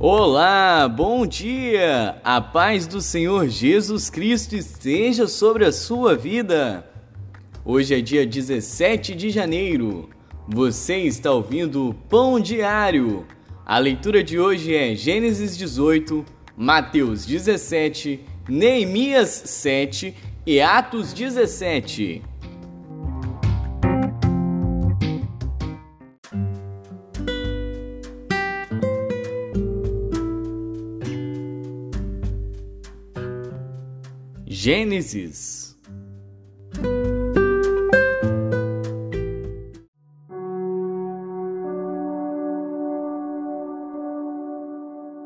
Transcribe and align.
Olá, 0.00 0.88
bom 0.88 1.26
dia! 1.26 2.20
A 2.22 2.40
paz 2.40 2.86
do 2.86 3.00
Senhor 3.00 3.48
Jesus 3.48 4.08
Cristo 4.08 4.54
esteja 4.54 5.26
sobre 5.26 5.64
a 5.64 5.72
sua 5.72 6.14
vida. 6.14 6.88
Hoje 7.64 7.96
é 7.96 8.00
dia 8.00 8.24
17 8.24 9.12
de 9.16 9.28
janeiro. 9.28 10.08
Você 10.46 10.98
está 10.98 11.32
ouvindo 11.32 11.88
o 11.88 11.94
Pão 11.94 12.38
Diário. 12.38 13.26
A 13.66 13.76
leitura 13.78 14.22
de 14.22 14.38
hoje 14.38 14.72
é 14.72 14.94
Gênesis 14.94 15.58
18, 15.58 16.24
Mateus 16.56 17.26
17, 17.26 18.20
Neemias 18.48 19.30
7 19.30 20.14
e 20.46 20.60
Atos 20.60 21.12
17. 21.12 22.22
Gênesis 34.68 35.74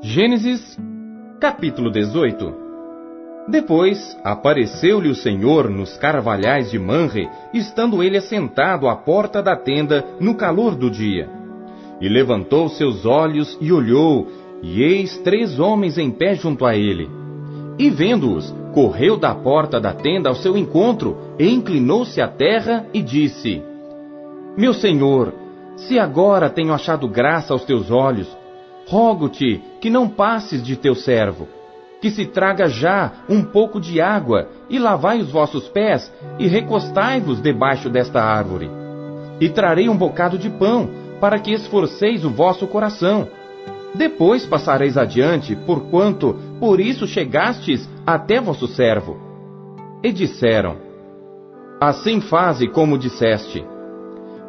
Gênesis, 0.01 0.79
capítulo 1.41 1.91
18 1.91 2.55
Depois 3.49 4.17
apareceu-lhe 4.23 5.09
o 5.09 5.15
Senhor 5.17 5.69
nos 5.69 5.97
carvalhais 5.97 6.71
de 6.71 6.79
Manre, 6.79 7.29
estando 7.53 8.01
ele 8.01 8.19
assentado 8.19 8.87
à 8.87 8.95
porta 8.95 9.43
da 9.43 9.57
tenda 9.57 10.07
no 10.21 10.37
calor 10.37 10.77
do 10.77 10.89
dia. 10.89 11.29
E 12.01 12.09
levantou 12.09 12.69
seus 12.69 13.05
olhos 13.05 13.59
e 13.61 13.73
olhou, 13.73 14.29
e 14.63 14.85
eis 14.85 15.19
três 15.19 15.59
homens 15.59 15.99
em 15.99 16.13
pé 16.13 16.37
junto 16.37 16.65
a 16.65 16.77
ele. 16.77 17.11
E 17.77 17.91
vendo-os, 17.91 18.62
correu 18.73 19.17
da 19.17 19.35
porta 19.35 19.81
da 19.81 19.93
tenda 19.93 20.29
ao 20.29 20.35
seu 20.35 20.57
encontro, 20.57 21.17
e 21.39 21.49
inclinou-se 21.49 22.21
à 22.21 22.29
terra 22.29 22.87
e 22.93 23.03
disse: 23.03 23.63
Meu 24.57 24.73
senhor, 24.73 25.33
se 25.77 25.99
agora 25.99 26.51
tenho 26.51 26.73
achado 26.73 27.09
graça 27.09 27.53
aos 27.53 27.65
teus 27.65 27.91
olhos, 27.91 28.29
rogo-te 28.89 29.63
que 29.81 29.91
não 29.91 30.09
passes 30.09 30.63
de 30.63 30.77
teu 30.77 30.95
servo, 30.95 31.49
que 32.01 32.11
se 32.11 32.27
traga 32.27 32.69
já 32.69 33.13
um 33.29 33.43
pouco 33.43 33.81
de 33.81 34.01
água, 34.01 34.49
e 34.69 34.79
lavai 34.79 35.21
os 35.21 35.31
vossos 35.31 35.69
pés, 35.69 36.13
e 36.39 36.47
recostai-vos 36.47 37.41
debaixo 37.41 37.89
desta 37.89 38.23
árvore. 38.23 38.71
E 39.41 39.49
trarei 39.49 39.89
um 39.89 39.97
bocado 39.97 40.37
de 40.37 40.51
pão, 40.51 40.89
para 41.21 41.39
que 41.39 41.53
esforceis 41.53 42.25
o 42.25 42.31
vosso 42.31 42.67
coração. 42.67 43.29
Depois 43.95 44.45
passareis 44.45 44.97
adiante, 44.97 45.55
porquanto 45.55 46.37
por 46.59 46.81
isso 46.81 47.07
chegastes 47.07 47.89
até 48.07 48.41
vosso 48.41 48.67
servo. 48.67 49.17
E 50.03 50.13
disseram: 50.13 50.77
Assim 51.81 52.21
faze 52.21 52.69
como 52.69 52.99
disseste. 52.99 53.65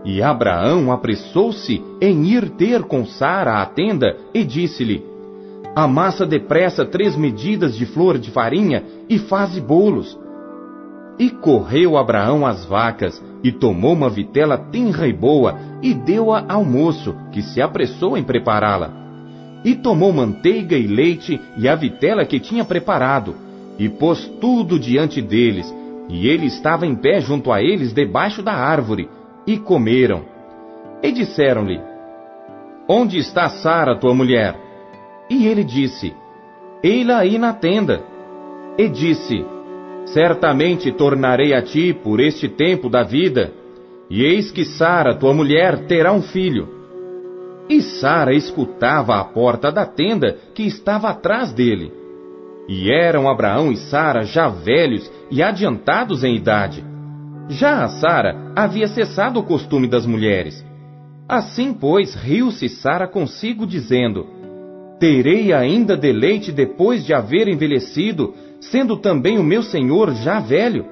E 0.06 0.22
Abraão 0.22 0.92
apressou-se 0.92 1.81
em 2.02 2.26
ir 2.26 2.50
ter 2.52 2.84
com 2.84 3.06
Sara 3.06 3.62
à 3.62 3.66
tenda 3.66 4.18
e 4.34 4.44
disse-lhe: 4.44 5.04
Amassa 5.76 6.26
depressa 6.26 6.86
três 6.86 7.16
medidas 7.16 7.76
de 7.76 7.86
flor 7.86 8.18
de 8.18 8.30
farinha 8.30 8.84
e 9.09 9.18
faze 9.18 9.62
bolos. 9.62 10.18
E 11.18 11.30
correu 11.30 11.96
Abraão 11.96 12.46
às 12.46 12.66
vacas, 12.66 13.24
e 13.44 13.52
tomou 13.52 13.94
uma 13.94 14.09
vitela 14.09 14.58
tenra 14.58 15.08
e 15.08 15.14
boa, 15.14 15.56
e 15.81 15.94
deu-a 15.94 16.44
ao 16.50 16.66
moço, 16.66 17.16
que 17.31 17.42
se 17.42 17.62
apressou 17.62 18.18
em 18.18 18.24
prepará-la. 18.24 18.92
E 19.64 19.76
tomou 19.76 20.12
manteiga 20.12 20.76
e 20.76 20.88
leite 20.88 21.40
e 21.58 21.70
a 21.70 21.76
vitela 21.76 22.26
que 22.26 22.40
tinha 22.40 22.66
preparado, 22.66 23.35
e 23.78 23.89
pôs 23.89 24.28
tudo 24.39 24.79
diante 24.79 25.22
deles, 25.22 25.73
e 26.09 26.28
ele 26.28 26.45
estava 26.45 26.85
em 26.85 26.95
pé 26.95 27.19
junto 27.22 27.51
a 27.51 27.61
eles 27.61 27.94
debaixo 27.94 28.41
da 28.41 28.53
árvore, 28.53 29.09
e 29.47 29.57
comeram. 29.57 30.23
E 31.01 31.11
disseram-lhe: 31.11 31.79
Onde 32.88 33.17
está 33.17 33.50
Sara, 33.50 33.95
tua 33.95 34.13
mulher? 34.13 34.56
E 35.29 35.47
ele 35.47 35.63
disse: 35.63 36.13
Ei-la 36.84 37.19
aí 37.19 37.38
na 37.38 37.53
tenda. 37.53 38.03
E 38.78 38.88
disse: 38.88 39.45
Certamente 40.05 40.91
tornarei 40.91 41.53
a 41.53 41.61
ti 41.61 41.94
por 41.94 42.19
este 42.19 42.47
tempo 42.47 42.90
da 42.90 43.03
vida, 43.03 43.53
e 44.09 44.23
eis 44.23 44.51
que 44.51 44.66
Sara, 44.66 45.16
tua 45.16 45.34
mulher, 45.34 45.85
terá 45.88 46.11
um 46.11 46.22
filho. 46.22 46.67
E 47.69 47.81
Sara 47.81 48.34
escutava 48.34 49.16
à 49.16 49.23
porta 49.23 49.72
da 49.72 49.85
tenda 49.85 50.38
que 50.53 50.63
estava 50.63 51.09
atrás 51.09 51.53
dele. 51.53 52.03
E 52.68 52.91
eram 52.91 53.29
Abraão 53.29 53.72
e 53.72 53.78
Sara 53.78 54.24
já 54.24 54.47
velhos 54.47 55.12
e 55.29 55.44
adiantados 55.44 56.24
em 56.24 56.35
idade. 56.35 56.84
Já 57.50 57.84
a 57.84 57.90
Sara 57.90 58.53
havia 58.56 58.88
cessado 58.88 59.40
o 59.40 59.44
costume 59.44 59.88
das 59.88 60.06
mulheres. 60.06 60.66
Assim, 61.28 61.73
pois, 61.73 62.16
riu-se 62.16 62.69
Sara 62.69 63.07
consigo, 63.07 63.66
dizendo: 63.68 64.25
Terei 65.00 65.52
ainda 65.52 65.97
deleite 65.97 66.52
depois 66.52 67.06
de 67.06 67.13
haver 67.13 67.47
envelhecido, 67.47 68.34
sendo 68.62 68.96
também 68.96 69.38
o 69.38 69.44
meu 69.44 69.62
senhor 69.62 70.13
já 70.13 70.40
velho? 70.40 70.85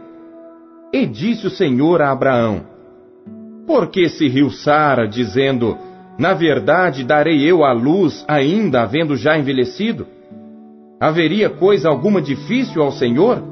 E 0.94 1.06
disse 1.06 1.48
o 1.48 1.50
Senhor 1.50 2.02
a 2.02 2.12
Abraão: 2.12 2.66
Por 3.66 3.88
que 3.88 4.10
se 4.10 4.28
riu 4.28 4.50
Sara, 4.50 5.08
dizendo: 5.08 5.78
Na 6.18 6.34
verdade 6.34 7.06
darei 7.06 7.50
eu 7.50 7.64
à 7.64 7.72
luz, 7.72 8.26
ainda 8.28 8.82
havendo 8.82 9.16
já 9.16 9.38
envelhecido? 9.38 10.06
Haveria 11.02 11.50
coisa 11.50 11.90
alguma 11.90 12.22
difícil 12.22 12.84
ao 12.84 12.92
Senhor? 12.92 13.44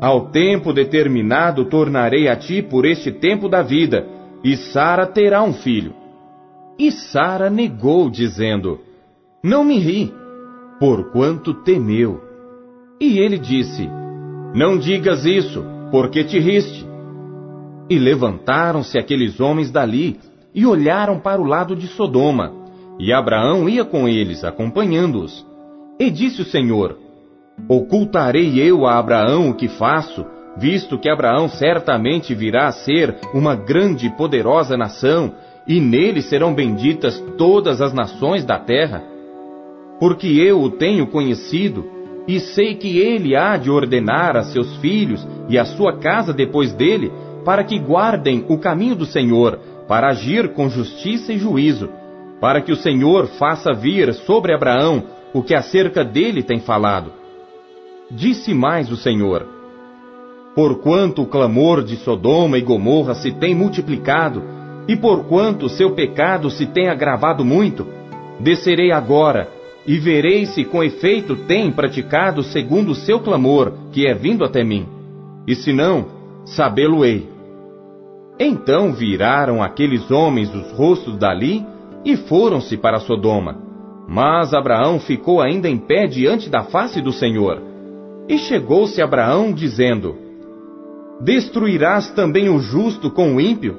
Ao 0.00 0.30
tempo 0.30 0.72
determinado 0.72 1.66
tornarei 1.66 2.28
a 2.28 2.34
ti 2.34 2.62
por 2.62 2.86
este 2.86 3.12
tempo 3.12 3.46
da 3.46 3.60
vida, 3.60 4.08
e 4.42 4.56
Sara 4.56 5.06
terá 5.06 5.42
um 5.42 5.52
filho. 5.52 5.92
E 6.78 6.90
Sara 6.90 7.50
negou, 7.50 8.08
dizendo: 8.08 8.80
Não 9.44 9.62
me 9.62 9.78
ri, 9.78 10.14
porquanto 10.80 11.52
temeu. 11.52 12.22
E 12.98 13.18
ele 13.18 13.36
disse: 13.36 13.86
Não 14.54 14.78
digas 14.78 15.26
isso, 15.26 15.62
porque 15.90 16.24
te 16.24 16.38
riste. 16.38 16.86
E 17.90 17.98
levantaram-se 17.98 18.96
aqueles 18.96 19.38
homens 19.40 19.70
dali 19.70 20.18
e 20.54 20.64
olharam 20.64 21.20
para 21.20 21.38
o 21.38 21.44
lado 21.44 21.76
de 21.76 21.86
Sodoma. 21.88 22.50
E 22.98 23.12
Abraão 23.12 23.68
ia 23.68 23.84
com 23.84 24.08
eles, 24.08 24.42
acompanhando-os. 24.42 25.51
E 26.02 26.10
disse 26.10 26.42
o 26.42 26.44
Senhor: 26.44 26.98
Ocultarei 27.68 28.60
eu 28.60 28.84
a 28.88 28.98
Abraão 28.98 29.50
o 29.50 29.54
que 29.54 29.68
faço, 29.68 30.26
visto 30.56 30.98
que 30.98 31.08
Abraão 31.08 31.48
certamente 31.48 32.34
virá 32.34 32.66
a 32.66 32.72
ser 32.72 33.14
uma 33.32 33.54
grande 33.54 34.06
e 34.08 34.10
poderosa 34.10 34.76
nação, 34.76 35.32
e 35.64 35.80
nele 35.80 36.20
serão 36.20 36.52
benditas 36.52 37.22
todas 37.38 37.80
as 37.80 37.92
nações 37.92 38.44
da 38.44 38.58
terra? 38.58 39.00
Porque 40.00 40.26
eu 40.26 40.60
o 40.60 40.70
tenho 40.72 41.06
conhecido, 41.06 41.88
e 42.26 42.40
sei 42.40 42.74
que 42.74 42.98
ele 42.98 43.36
há 43.36 43.56
de 43.56 43.70
ordenar 43.70 44.36
a 44.36 44.42
seus 44.42 44.74
filhos 44.78 45.24
e 45.48 45.56
a 45.56 45.64
sua 45.64 45.98
casa 45.98 46.32
depois 46.32 46.72
dele, 46.72 47.12
para 47.44 47.62
que 47.62 47.78
guardem 47.78 48.44
o 48.48 48.58
caminho 48.58 48.96
do 48.96 49.06
Senhor, 49.06 49.56
para 49.86 50.08
agir 50.08 50.52
com 50.52 50.68
justiça 50.68 51.32
e 51.32 51.38
juízo, 51.38 51.88
para 52.40 52.60
que 52.60 52.72
o 52.72 52.76
Senhor 52.76 53.28
faça 53.38 53.72
vir 53.72 54.12
sobre 54.14 54.52
Abraão 54.52 55.11
o 55.32 55.42
que 55.42 55.54
acerca 55.54 56.04
dele 56.04 56.42
tem 56.42 56.60
falado. 56.60 57.12
Disse 58.10 58.52
mais 58.52 58.90
o 58.90 58.96
Senhor: 58.96 59.46
Porquanto 60.54 61.22
o 61.22 61.26
clamor 61.26 61.82
de 61.82 61.96
Sodoma 61.96 62.58
e 62.58 62.62
Gomorra 62.62 63.14
se 63.14 63.32
tem 63.32 63.54
multiplicado, 63.54 64.42
e 64.86 64.96
porquanto 64.96 65.68
seu 65.68 65.92
pecado 65.92 66.50
se 66.50 66.66
tem 66.66 66.88
agravado 66.88 67.44
muito, 67.44 67.86
descerei 68.38 68.92
agora, 68.92 69.48
e 69.86 69.98
verei 69.98 70.46
se 70.46 70.64
com 70.64 70.82
efeito 70.82 71.36
tem 71.36 71.70
praticado 71.72 72.42
segundo 72.42 72.90
o 72.92 72.94
seu 72.94 73.20
clamor, 73.20 73.72
que 73.92 74.06
é 74.06 74.14
vindo 74.14 74.44
até 74.44 74.62
mim. 74.62 74.86
E 75.46 75.54
se 75.54 75.72
não, 75.72 76.06
sabê-lo-ei. 76.44 77.28
Então 78.38 78.92
viraram 78.92 79.62
aqueles 79.62 80.10
homens 80.10 80.54
os 80.54 80.70
rostos 80.72 81.16
dali 81.16 81.64
e 82.04 82.16
foram-se 82.16 82.76
para 82.76 83.00
Sodoma. 83.00 83.71
Mas 84.08 84.52
Abraão 84.52 84.98
ficou 84.98 85.40
ainda 85.40 85.68
em 85.68 85.78
pé 85.78 86.06
diante 86.06 86.50
da 86.50 86.64
face 86.64 87.00
do 87.00 87.12
Senhor. 87.12 87.62
E 88.28 88.38
chegou-se 88.38 89.00
Abraão, 89.00 89.52
dizendo: 89.52 90.16
Destruirás 91.20 92.10
também 92.10 92.48
o 92.48 92.58
justo 92.58 93.10
com 93.10 93.36
o 93.36 93.40
ímpio? 93.40 93.78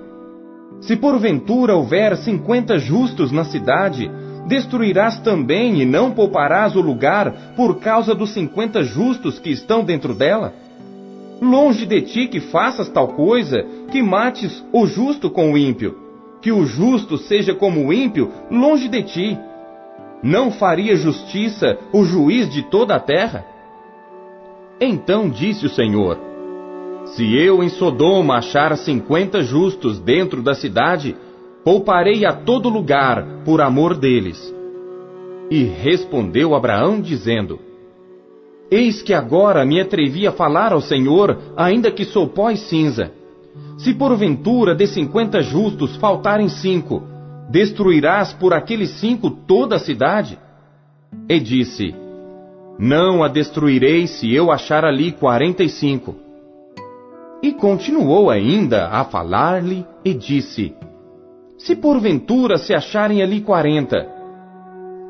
Se 0.81 0.95
porventura 0.95 1.75
houver 1.75 2.15
cinquenta 2.17 2.77
justos 2.77 3.31
na 3.31 3.43
cidade, 3.43 4.09
destruirás 4.47 5.19
também 5.19 5.81
e 5.81 5.85
não 5.85 6.11
pouparás 6.11 6.75
o 6.75 6.81
lugar 6.81 7.53
por 7.55 7.79
causa 7.79 8.13
dos 8.13 8.33
cinquenta 8.33 8.83
justos 8.83 9.39
que 9.39 9.49
estão 9.49 9.83
dentro 9.83 10.13
dela? 10.13 10.53
Longe 11.41 11.85
de 11.85 12.01
ti 12.01 12.27
que 12.27 12.39
faças 12.39 12.89
tal 12.89 13.09
coisa, 13.09 13.65
que 13.91 14.01
mates 14.01 14.63
o 14.71 14.85
justo 14.85 15.29
com 15.29 15.53
o 15.53 15.57
ímpio. 15.57 15.97
Que 16.41 16.51
o 16.51 16.65
justo 16.65 17.17
seja 17.17 17.53
como 17.53 17.85
o 17.85 17.93
ímpio, 17.93 18.29
longe 18.49 18.89
de 18.89 19.03
ti 19.03 19.39
não 20.23 20.51
faria 20.51 20.95
justiça 20.95 21.77
o 21.91 22.05
juiz 22.05 22.49
de 22.49 22.63
toda 22.63 22.95
a 22.95 22.99
terra? 22.99 23.45
Então 24.79 25.29
disse 25.29 25.65
o 25.65 25.69
Senhor: 25.69 26.17
Se 27.07 27.35
eu 27.35 27.61
em 27.61 27.67
Sodoma 27.69 28.37
achar 28.37 28.75
cinquenta 28.77 29.43
justos 29.43 29.99
dentro 29.99 30.41
da 30.41 30.55
cidade, 30.55 31.15
pouparei 31.63 32.25
a 32.25 32.31
todo 32.31 32.69
lugar 32.69 33.43
por 33.43 33.59
amor 33.59 33.95
deles. 33.95 34.53
E 35.51 35.63
respondeu 35.63 36.55
Abraão, 36.55 37.01
dizendo: 37.01 37.59
Eis 38.71 39.01
que 39.01 39.13
agora 39.13 39.65
me 39.65 39.79
atrevi 39.81 40.25
a 40.25 40.31
falar 40.31 40.71
ao 40.71 40.81
Senhor, 40.81 41.37
ainda 41.57 41.91
que 41.91 42.05
sou 42.05 42.27
pó 42.27 42.49
e 42.49 42.57
cinza. 42.57 43.11
Se 43.77 43.93
porventura 43.93 44.73
de 44.73 44.87
cinquenta 44.87 45.41
justos 45.41 45.95
faltarem 45.97 46.47
cinco, 46.47 47.03
destruirás 47.53 48.33
por 48.33 48.51
aqueles 48.51 48.89
cinco 48.99 49.29
toda 49.29 49.75
a 49.75 49.79
cidade? 49.79 50.39
E 51.29 51.39
disse: 51.39 51.93
Não 52.79 53.23
a 53.23 53.27
destruirei 53.27 54.07
se 54.07 54.33
eu 54.33 54.51
achar 54.51 54.83
ali 54.83 55.11
quarenta 55.11 55.63
e 55.63 55.69
cinco. 55.69 56.15
E 57.43 57.51
continuou 57.53 58.31
ainda 58.31 58.87
a 58.87 59.03
falar-lhe 59.03 59.85
e 60.03 60.15
disse: 60.15 60.73
Se 61.55 61.75
porventura 61.75 62.57
se 62.57 62.73
acharem 62.73 63.21
ali 63.21 63.39
quarenta. 63.41 64.03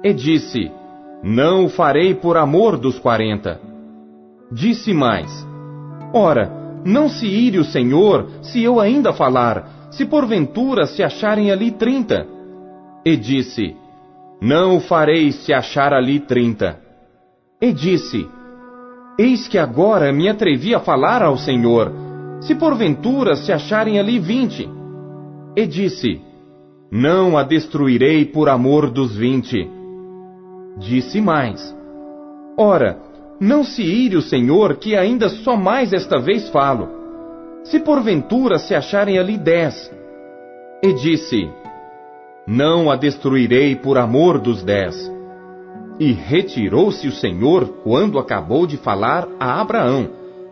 E 0.03 0.13
disse: 0.13 0.69
Não 1.23 1.63
o 1.63 1.69
farei 1.69 2.13
por 2.13 2.35
amor 2.35 2.77
dos 2.77 2.99
quarenta. 2.99 3.61
Disse 4.51 4.93
mais: 4.93 5.31
Ora, 6.11 6.51
não 6.83 7.07
se 7.07 7.25
ire 7.25 7.57
o 7.57 7.63
Senhor 7.63 8.27
se 8.41 8.61
eu 8.61 8.81
ainda 8.81 9.13
falar, 9.13 9.87
se 9.91 10.05
porventura 10.05 10.85
se 10.85 11.01
acharem 11.01 11.49
ali 11.49 11.71
trinta. 11.71 12.32
E 13.05 13.17
disse: 13.17 13.75
Não 14.41 14.77
o 14.77 14.79
farei 14.79 15.31
se 15.31 15.53
achar 15.53 15.93
ali 15.93 16.19
trinta. 16.19 16.79
E 17.61 17.71
disse: 17.73 18.27
Eis 19.17 19.47
que 19.47 19.57
agora 19.57 20.11
me 20.11 20.29
atrevi 20.29 20.73
a 20.73 20.79
falar 20.79 21.21
ao 21.21 21.37
Senhor, 21.37 21.91
se 22.41 22.55
porventura 22.55 23.35
se 23.35 23.51
acharem 23.51 23.99
ali 23.99 24.19
vinte. 24.19 24.69
E 25.55 25.65
disse: 25.65 26.21
Não 26.91 27.37
a 27.37 27.43
destruirei 27.43 28.25
por 28.25 28.49
amor 28.49 28.89
dos 28.89 29.15
vinte. 29.15 29.69
Disse 30.77 31.19
mais: 31.21 31.75
Ora, 32.57 32.97
não 33.39 33.63
se 33.63 33.83
ire 33.83 34.15
o 34.15 34.21
Senhor, 34.21 34.77
que 34.77 34.95
ainda 34.95 35.27
só 35.29 35.57
mais 35.57 35.91
esta 35.91 36.19
vez 36.19 36.49
falo. 36.49 36.89
Se 37.63 37.79
porventura 37.79 38.57
se 38.57 38.73
acharem 38.73 39.19
ali 39.19 39.37
dez. 39.37 39.91
E 40.81 40.93
disse: 40.93 41.49
Não 42.45 42.91
a 42.91 42.97
destruirei 42.97 43.73
por 43.73 43.97
amor 43.97 44.37
dos 44.37 44.61
dez. 44.63 45.09
E 45.97 46.11
retirou-se 46.11 47.07
o 47.07 47.11
Senhor 47.11 47.67
quando 47.83 48.19
acabou 48.19 48.67
de 48.67 48.75
falar 48.75 49.27
a 49.39 49.61
Abraão, 49.61 50.09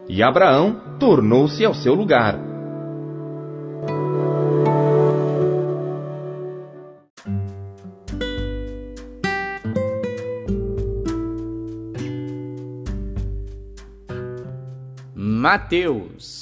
e 0.07 0.23
Abraão 0.23 0.79
tornou-se 0.99 1.65
ao 1.65 1.73
seu 1.73 1.93
lugar. 1.93 2.39
Mateus. 15.13 16.40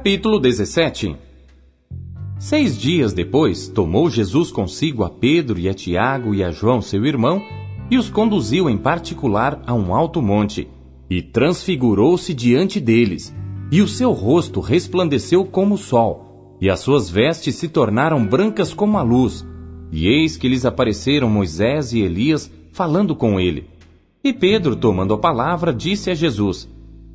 Capítulo 0.00 0.40
17 0.40 1.14
Seis 2.38 2.78
dias 2.78 3.12
depois, 3.12 3.68
tomou 3.68 4.08
Jesus 4.08 4.50
consigo 4.50 5.04
a 5.04 5.10
Pedro 5.10 5.58
e 5.58 5.68
a 5.68 5.74
Tiago 5.74 6.34
e 6.34 6.42
a 6.42 6.50
João, 6.50 6.80
seu 6.80 7.04
irmão, 7.04 7.42
e 7.90 7.98
os 7.98 8.08
conduziu 8.08 8.70
em 8.70 8.78
particular 8.78 9.62
a 9.66 9.74
um 9.74 9.94
alto 9.94 10.22
monte, 10.22 10.66
e 11.10 11.20
transfigurou-se 11.20 12.32
diante 12.32 12.80
deles 12.80 13.30
e 13.70 13.82
o 13.82 13.86
seu 13.86 14.12
rosto 14.12 14.60
resplandeceu 14.60 15.44
como 15.44 15.74
o 15.74 15.78
sol, 15.78 16.56
e 16.62 16.70
as 16.70 16.80
suas 16.80 17.10
vestes 17.10 17.56
se 17.56 17.68
tornaram 17.68 18.26
brancas 18.26 18.72
como 18.72 18.96
a 18.96 19.02
luz. 19.02 19.46
E 19.92 20.06
eis 20.06 20.34
que 20.34 20.48
lhes 20.48 20.64
apareceram 20.64 21.28
Moisés 21.28 21.92
e 21.92 22.00
Elias 22.00 22.50
falando 22.72 23.14
com 23.14 23.38
ele. 23.38 23.68
E 24.24 24.32
Pedro, 24.32 24.74
tomando 24.74 25.12
a 25.12 25.18
palavra, 25.18 25.74
disse 25.74 26.10
a 26.10 26.14
Jesus: 26.14 26.66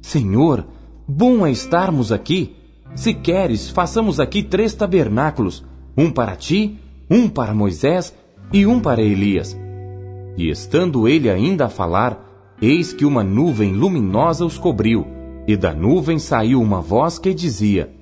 Senhor, 0.04 0.68
bom 1.08 1.48
é 1.48 1.52
estarmos 1.52 2.12
aqui. 2.12 2.64
Se 2.96 3.14
queres, 3.14 3.70
façamos 3.70 4.20
aqui 4.20 4.42
três 4.42 4.74
tabernáculos: 4.74 5.64
um 5.98 6.10
para 6.10 6.36
ti, 6.36 6.80
um 7.10 7.28
para 7.28 7.54
Moisés 7.54 8.16
e 8.52 8.66
um 8.66 8.80
para 8.80 9.02
Elias. 9.02 9.56
E 10.38 10.50
estando 10.50 11.08
ele 11.08 11.30
ainda 11.30 11.66
a 11.66 11.70
falar, 11.70 12.56
eis 12.62 12.94
que 12.94 13.06
uma 13.06 13.24
nuvem 13.24 13.74
luminosa 13.74 14.46
os 14.46 14.58
cobriu 14.58 15.06
e 15.48 15.56
da 15.56 15.74
nuvem 15.74 16.18
saiu 16.18 16.62
uma 16.62 16.82
voz 16.82 17.20
que 17.20 17.34
dizia: 17.34 17.94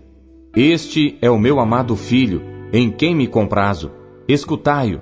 Este 0.55 1.17
é 1.21 1.29
o 1.29 1.39
meu 1.39 1.59
amado 1.59 1.95
filho, 1.95 2.41
em 2.71 2.89
quem 2.89 3.15
me 3.15 3.27
comprazo. 3.27 3.91
Escutai-o. 4.27 5.01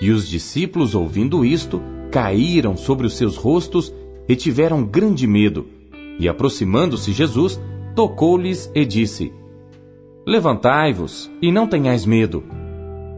E 0.00 0.10
os 0.10 0.28
discípulos, 0.28 0.94
ouvindo 0.94 1.44
isto, 1.44 1.80
caíram 2.10 2.76
sobre 2.76 3.06
os 3.06 3.16
seus 3.16 3.36
rostos 3.36 3.92
e 4.28 4.34
tiveram 4.34 4.84
grande 4.84 5.26
medo. 5.26 5.66
E 6.18 6.28
aproximando-se 6.28 7.12
Jesus, 7.12 7.60
tocou-lhes 7.94 8.70
e 8.74 8.84
disse: 8.84 9.32
Levantai-vos 10.26 11.30
e 11.40 11.52
não 11.52 11.66
tenhais 11.66 12.04
medo. 12.04 12.42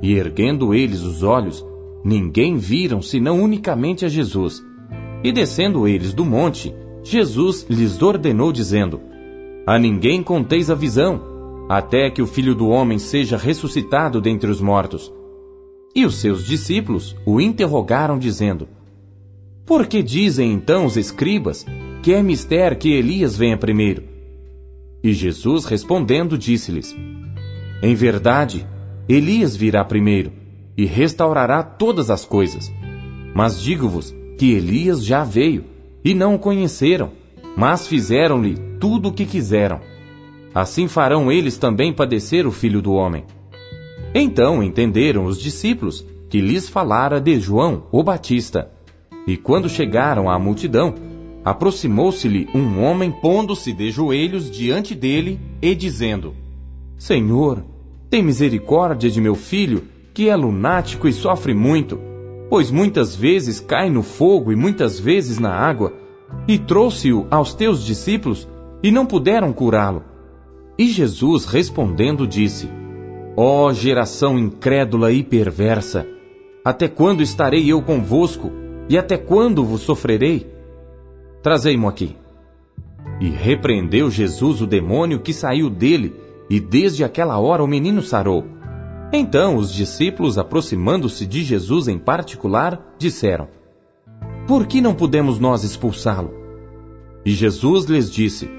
E 0.02 0.14
erguendo 0.14 0.74
eles 0.74 1.02
os 1.02 1.22
olhos, 1.22 1.64
ninguém 2.04 2.56
viram 2.56 3.00
senão 3.00 3.42
unicamente 3.42 4.04
a 4.04 4.08
Jesus. 4.08 4.64
E 5.24 5.32
descendo 5.32 5.88
eles 5.88 6.12
do 6.12 6.24
monte, 6.24 6.74
Jesus 7.02 7.66
lhes 7.70 8.02
ordenou, 8.02 8.52
dizendo: 8.52 9.00
A 9.66 9.78
ninguém 9.78 10.22
conteis 10.22 10.70
a 10.70 10.74
visão, 10.74 11.20
até 11.68 12.10
que 12.10 12.20
o 12.20 12.26
filho 12.26 12.54
do 12.54 12.68
homem 12.68 12.98
seja 12.98 13.36
ressuscitado 13.36 14.20
dentre 14.20 14.50
os 14.50 14.60
mortos. 14.60 15.12
E 15.94 16.04
os 16.04 16.16
seus 16.16 16.44
discípulos 16.44 17.16
o 17.24 17.40
interrogaram, 17.40 18.18
dizendo: 18.18 18.68
Por 19.64 19.86
que 19.86 20.02
dizem 20.02 20.52
então 20.52 20.84
os 20.84 20.96
escribas 20.96 21.64
que 22.02 22.12
é 22.12 22.22
mister 22.22 22.76
que 22.76 22.92
Elias 22.92 23.36
venha 23.36 23.56
primeiro? 23.56 24.15
E 25.06 25.12
Jesus 25.12 25.66
respondendo 25.66 26.36
disse-lhes: 26.36 26.92
Em 27.80 27.94
verdade, 27.94 28.66
Elias 29.08 29.54
virá 29.54 29.84
primeiro 29.84 30.32
e 30.76 30.84
restaurará 30.84 31.62
todas 31.62 32.10
as 32.10 32.24
coisas. 32.24 32.72
Mas 33.32 33.62
digo-vos 33.62 34.12
que 34.36 34.50
Elias 34.50 35.04
já 35.04 35.22
veio 35.22 35.64
e 36.04 36.12
não 36.12 36.34
o 36.34 36.38
conheceram, 36.40 37.12
mas 37.56 37.86
fizeram-lhe 37.86 38.56
tudo 38.80 39.10
o 39.10 39.12
que 39.12 39.24
quiseram. 39.24 39.80
Assim 40.52 40.88
farão 40.88 41.30
eles 41.30 41.56
também 41.56 41.92
padecer 41.92 42.44
o 42.44 42.50
filho 42.50 42.82
do 42.82 42.92
homem. 42.92 43.24
Então 44.12 44.60
entenderam 44.60 45.26
os 45.26 45.40
discípulos 45.40 46.04
que 46.28 46.40
lhes 46.40 46.68
falara 46.68 47.20
de 47.20 47.38
João, 47.38 47.84
o 47.92 48.02
Batista. 48.02 48.72
E 49.24 49.36
quando 49.36 49.68
chegaram 49.68 50.28
à 50.28 50.36
multidão, 50.36 50.96
aproximou-se-lhe 51.46 52.46
um 52.54 52.82
homem 52.84 53.10
pondo-se 53.10 53.72
de 53.72 53.90
joelhos 53.90 54.50
diante 54.50 54.94
dele 54.94 55.40
e 55.62 55.74
dizendo: 55.74 56.34
Senhor, 56.98 57.64
tem 58.10 58.22
misericórdia 58.22 59.08
de 59.08 59.20
meu 59.22 59.34
filho, 59.34 59.84
que 60.12 60.28
é 60.28 60.36
lunático 60.36 61.08
e 61.08 61.12
sofre 61.14 61.54
muito 61.54 61.98
pois 62.48 62.70
muitas 62.70 63.14
vezes 63.14 63.60
cai 63.60 63.90
no 63.90 64.02
fogo 64.02 64.52
e 64.52 64.56
muitas 64.56 64.98
vezes 64.98 65.38
na 65.38 65.52
água, 65.52 65.92
e 66.46 66.58
trouxe-o 66.58 67.26
aos 67.30 67.54
teus 67.54 67.84
discípulos, 67.84 68.48
e 68.82 68.90
não 68.90 69.06
puderam 69.06 69.52
curá-lo. 69.52 70.04
E 70.78 70.88
Jesus 70.88 71.46
respondendo 71.46 72.26
disse: 72.26 72.68
Ó 73.36 73.66
oh, 73.66 73.72
geração 73.72 74.38
incrédula 74.38 75.12
e 75.12 75.22
perversa, 75.22 76.06
até 76.64 76.88
quando 76.88 77.22
estarei 77.22 77.70
eu 77.70 77.82
convosco, 77.82 78.52
e 78.88 78.96
até 78.96 79.16
quando 79.16 79.64
vos 79.64 79.82
sofrerei? 79.82 80.55
Trazei-mo 81.46 81.86
aqui. 81.86 82.16
E 83.20 83.28
repreendeu 83.28 84.10
Jesus 84.10 84.60
o 84.60 84.66
demônio 84.66 85.20
que 85.20 85.32
saiu 85.32 85.70
dele, 85.70 86.12
e 86.50 86.58
desde 86.58 87.04
aquela 87.04 87.38
hora 87.38 87.62
o 87.62 87.68
menino 87.68 88.02
sarou. 88.02 88.44
Então 89.12 89.54
os 89.54 89.72
discípulos, 89.72 90.38
aproximando-se 90.38 91.24
de 91.24 91.44
Jesus 91.44 91.86
em 91.86 92.00
particular, 92.00 92.96
disseram: 92.98 93.46
Por 94.48 94.66
que 94.66 94.80
não 94.80 94.92
podemos 94.92 95.38
nós 95.38 95.62
expulsá-lo? 95.62 96.34
E 97.24 97.30
Jesus 97.30 97.84
lhes 97.84 98.10
disse: 98.10 98.50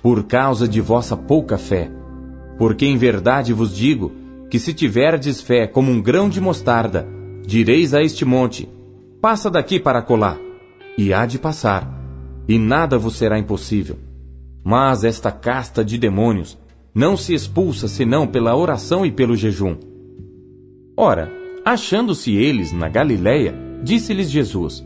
Por 0.00 0.22
causa 0.22 0.68
de 0.68 0.80
vossa 0.80 1.16
pouca 1.16 1.58
fé. 1.58 1.90
Porque 2.56 2.86
em 2.86 2.96
verdade 2.96 3.52
vos 3.52 3.74
digo 3.74 4.12
que 4.48 4.60
se 4.60 4.72
tiverdes 4.72 5.40
fé 5.40 5.66
como 5.66 5.90
um 5.90 6.00
grão 6.00 6.28
de 6.28 6.40
mostarda, 6.40 7.08
direis 7.44 7.92
a 7.92 8.00
este 8.00 8.24
monte: 8.24 8.68
Passa 9.20 9.50
daqui 9.50 9.80
para 9.80 10.00
colar, 10.00 10.38
e 10.96 11.12
há 11.12 11.26
de 11.26 11.36
passar, 11.36 11.99
e 12.50 12.58
nada 12.58 12.98
vos 12.98 13.14
será 13.14 13.38
impossível. 13.38 13.96
Mas 14.64 15.04
esta 15.04 15.30
casta 15.30 15.84
de 15.84 15.96
demônios 15.96 16.58
não 16.92 17.16
se 17.16 17.32
expulsa 17.32 17.86
senão 17.86 18.26
pela 18.26 18.56
oração 18.56 19.06
e 19.06 19.12
pelo 19.12 19.36
jejum. 19.36 19.76
Ora, 20.96 21.30
achando-se 21.64 22.34
eles 22.34 22.72
na 22.72 22.88
Galiléia, 22.88 23.54
disse-lhes 23.84 24.28
Jesus: 24.28 24.84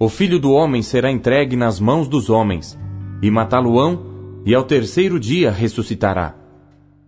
O 0.00 0.08
filho 0.08 0.40
do 0.40 0.50
homem 0.50 0.82
será 0.82 1.12
entregue 1.12 1.54
nas 1.54 1.78
mãos 1.78 2.08
dos 2.08 2.28
homens, 2.28 2.76
e 3.22 3.30
matá-lo-ão, 3.30 4.42
e 4.44 4.52
ao 4.52 4.64
terceiro 4.64 5.20
dia 5.20 5.52
ressuscitará. 5.52 6.34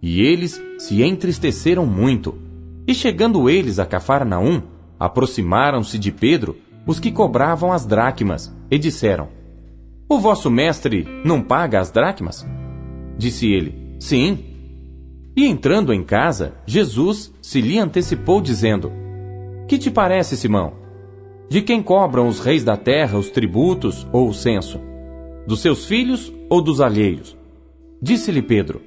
E 0.01 0.21
eles 0.21 0.63
se 0.79 1.03
entristeceram 1.03 1.85
muito. 1.85 2.37
E 2.87 2.95
chegando 2.95 3.51
eles 3.51 3.81
a 3.81 3.85
Cafarnaum, 3.85 4.63
aproximaram-se 4.97 5.99
de 5.99 6.13
Pedro 6.13 6.57
os 6.87 7.01
que 7.01 7.11
cobravam 7.11 7.73
as 7.73 7.85
dracmas, 7.85 8.55
e 8.71 8.79
disseram: 8.79 9.35
O 10.09 10.21
vosso 10.21 10.49
mestre 10.49 11.05
não 11.25 11.43
paga 11.43 11.81
as 11.81 11.91
dracmas? 11.91 12.47
Disse 13.19 13.51
ele: 13.51 13.97
Sim. 13.99 14.39
E 15.37 15.45
entrando 15.45 15.93
em 15.93 16.05
casa, 16.05 16.55
Jesus 16.65 17.35
se 17.43 17.61
lhe 17.61 17.77
antecipou, 17.77 18.41
dizendo: 18.41 18.93
Que 19.67 19.77
te 19.77 19.91
parece, 19.91 20.37
Simão? 20.37 20.75
De 21.49 21.61
quem 21.61 21.83
cobram 21.83 22.29
os 22.29 22.39
reis 22.39 22.63
da 22.63 22.77
terra 22.77 23.19
os 23.19 23.31
tributos 23.31 24.07
ou 24.13 24.29
o 24.29 24.35
censo? 24.35 24.81
Dos 25.45 25.61
seus 25.61 25.87
filhos 25.87 26.33
ou 26.49 26.63
dos 26.63 26.81
alheios? 26.81 27.37
Disse-lhe 28.01 28.43
Pedro: 28.43 28.83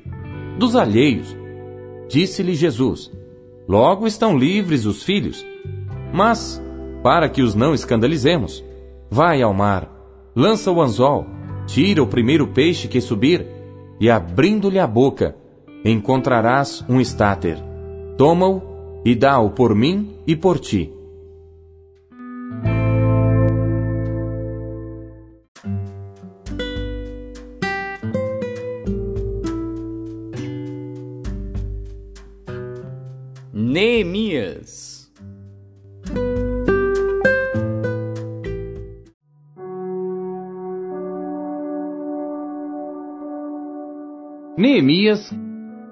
Dos 0.58 0.74
alheios. 0.74 1.36
Disse-lhe 2.08 2.56
Jesus: 2.56 3.12
Logo 3.68 4.08
estão 4.08 4.38
livres 4.38 4.86
os 4.86 5.04
filhos. 5.04 5.46
Mas, 6.14 6.64
para 7.04 7.28
que 7.28 7.42
os 7.42 7.56
não 7.56 7.74
escandalizemos, 7.74 8.64
vai 9.12 9.42
ao 9.42 9.54
mar, 9.54 9.99
lança 10.40 10.72
o 10.72 10.82
anzol, 10.82 11.28
tira 11.68 12.02
o 12.02 12.08
primeiro 12.08 12.48
peixe 12.48 12.88
que 12.88 13.02
subir, 13.02 13.46
e 14.00 14.10
abrindo-lhe 14.10 14.80
a 14.80 14.88
boca, 14.88 15.36
encontrarás 15.84 16.82
um 16.88 17.02
estáter. 17.02 17.58
Toma-o 18.18 18.62
e 19.04 19.14
dá-o 19.16 19.50
por 19.50 19.76
mim 19.76 20.16
e 20.26 20.38
por 20.38 20.58
ti. 20.58 20.94
Neemias. 33.54 34.19
Neemias, 44.60 45.34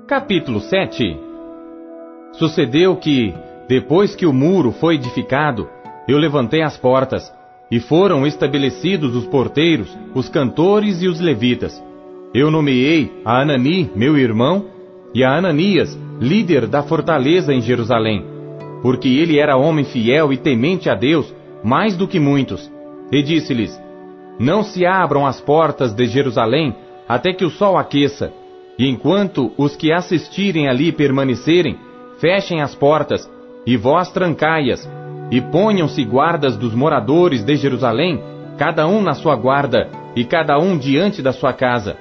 capítulo 0.09 0.59
7 0.59 1.17
Sucedeu 2.33 2.97
que, 2.97 3.33
depois 3.65 4.13
que 4.13 4.25
o 4.25 4.33
muro 4.33 4.73
foi 4.73 4.95
edificado, 4.95 5.69
eu 6.05 6.17
levantei 6.17 6.61
as 6.61 6.75
portas, 6.75 7.33
e 7.71 7.79
foram 7.79 8.27
estabelecidos 8.27 9.15
os 9.15 9.25
porteiros, 9.27 9.97
os 10.13 10.27
cantores 10.27 11.01
e 11.01 11.07
os 11.07 11.21
levitas. 11.21 11.81
Eu 12.33 12.51
nomeei 12.51 13.09
a 13.23 13.39
Anani, 13.39 13.89
meu 13.95 14.17
irmão, 14.17 14.65
e 15.13 15.23
a 15.23 15.37
Ananias, 15.37 15.97
líder 16.19 16.67
da 16.67 16.83
fortaleza 16.83 17.53
em 17.53 17.61
Jerusalém, 17.61 18.25
porque 18.81 19.07
ele 19.07 19.39
era 19.39 19.55
homem 19.55 19.85
fiel 19.85 20.33
e 20.33 20.35
temente 20.35 20.89
a 20.89 20.93
Deus, 20.93 21.33
mais 21.63 21.95
do 21.95 22.05
que 22.05 22.19
muitos. 22.19 22.69
E 23.13 23.23
disse-lhes: 23.23 23.81
Não 24.37 24.61
se 24.61 24.85
abram 24.85 25.25
as 25.25 25.39
portas 25.39 25.93
de 25.93 26.05
Jerusalém 26.05 26.75
até 27.07 27.31
que 27.31 27.45
o 27.45 27.49
sol 27.49 27.77
aqueça, 27.77 28.33
e 28.77 28.87
enquanto 28.87 29.51
os 29.57 29.75
que 29.75 29.91
assistirem 29.91 30.67
ali 30.67 30.91
permanecerem, 30.91 31.77
fechem 32.19 32.61
as 32.61 32.75
portas, 32.75 33.29
e 33.65 33.75
vós 33.75 34.11
trancai-as, 34.11 34.89
e 35.31 35.41
ponham-se 35.41 36.03
guardas 36.05 36.55
dos 36.55 36.73
moradores 36.73 37.43
de 37.43 37.55
Jerusalém, 37.55 38.21
cada 38.57 38.87
um 38.87 39.01
na 39.01 39.13
sua 39.13 39.35
guarda, 39.35 39.89
e 40.15 40.23
cada 40.23 40.57
um 40.59 40.77
diante 40.77 41.21
da 41.21 41.33
sua 41.33 41.53
casa. 41.53 41.97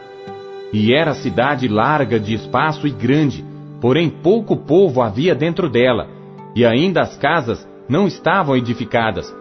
E 0.73 0.93
era 0.93 1.15
cidade 1.15 1.67
larga 1.67 2.21
de 2.21 2.35
espaço 2.35 2.87
e 2.87 2.91
grande, 2.91 3.45
porém 3.81 4.09
pouco 4.11 4.57
povo 4.57 5.01
havia 5.01 5.35
dentro 5.35 5.69
dela, 5.69 6.09
e 6.55 6.65
ainda 6.65 7.01
as 7.01 7.17
casas 7.17 7.67
não 7.89 8.07
estavam 8.07 8.57
edificadas. 8.57 9.35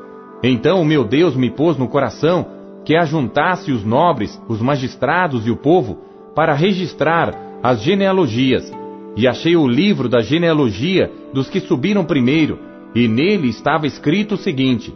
Então 0.44 0.82
o 0.82 0.86
meu 0.86 1.04
Deus 1.04 1.36
me 1.36 1.50
pôs 1.50 1.78
no 1.78 1.88
coração 1.88 2.48
que 2.86 2.96
ajuntasse 2.96 3.72
os 3.72 3.84
nobres, 3.84 4.40
os 4.48 4.62
magistrados 4.62 5.48
e 5.48 5.52
o 5.52 5.56
povo 5.56 6.05
para 6.36 6.54
registrar 6.54 7.34
as 7.64 7.82
genealogias. 7.82 8.72
E 9.16 9.28
achei 9.28 9.56
o 9.56 9.68
livro 9.68 10.10
da 10.10 10.20
genealogia 10.22 11.10
dos 11.34 11.50
que 11.50 11.62
subiram 11.62 12.04
primeiro, 12.04 12.60
e 12.94 13.08
nele 13.08 13.48
estava 13.48 13.88
escrito 13.88 14.36
o 14.36 14.38
seguinte: 14.38 14.94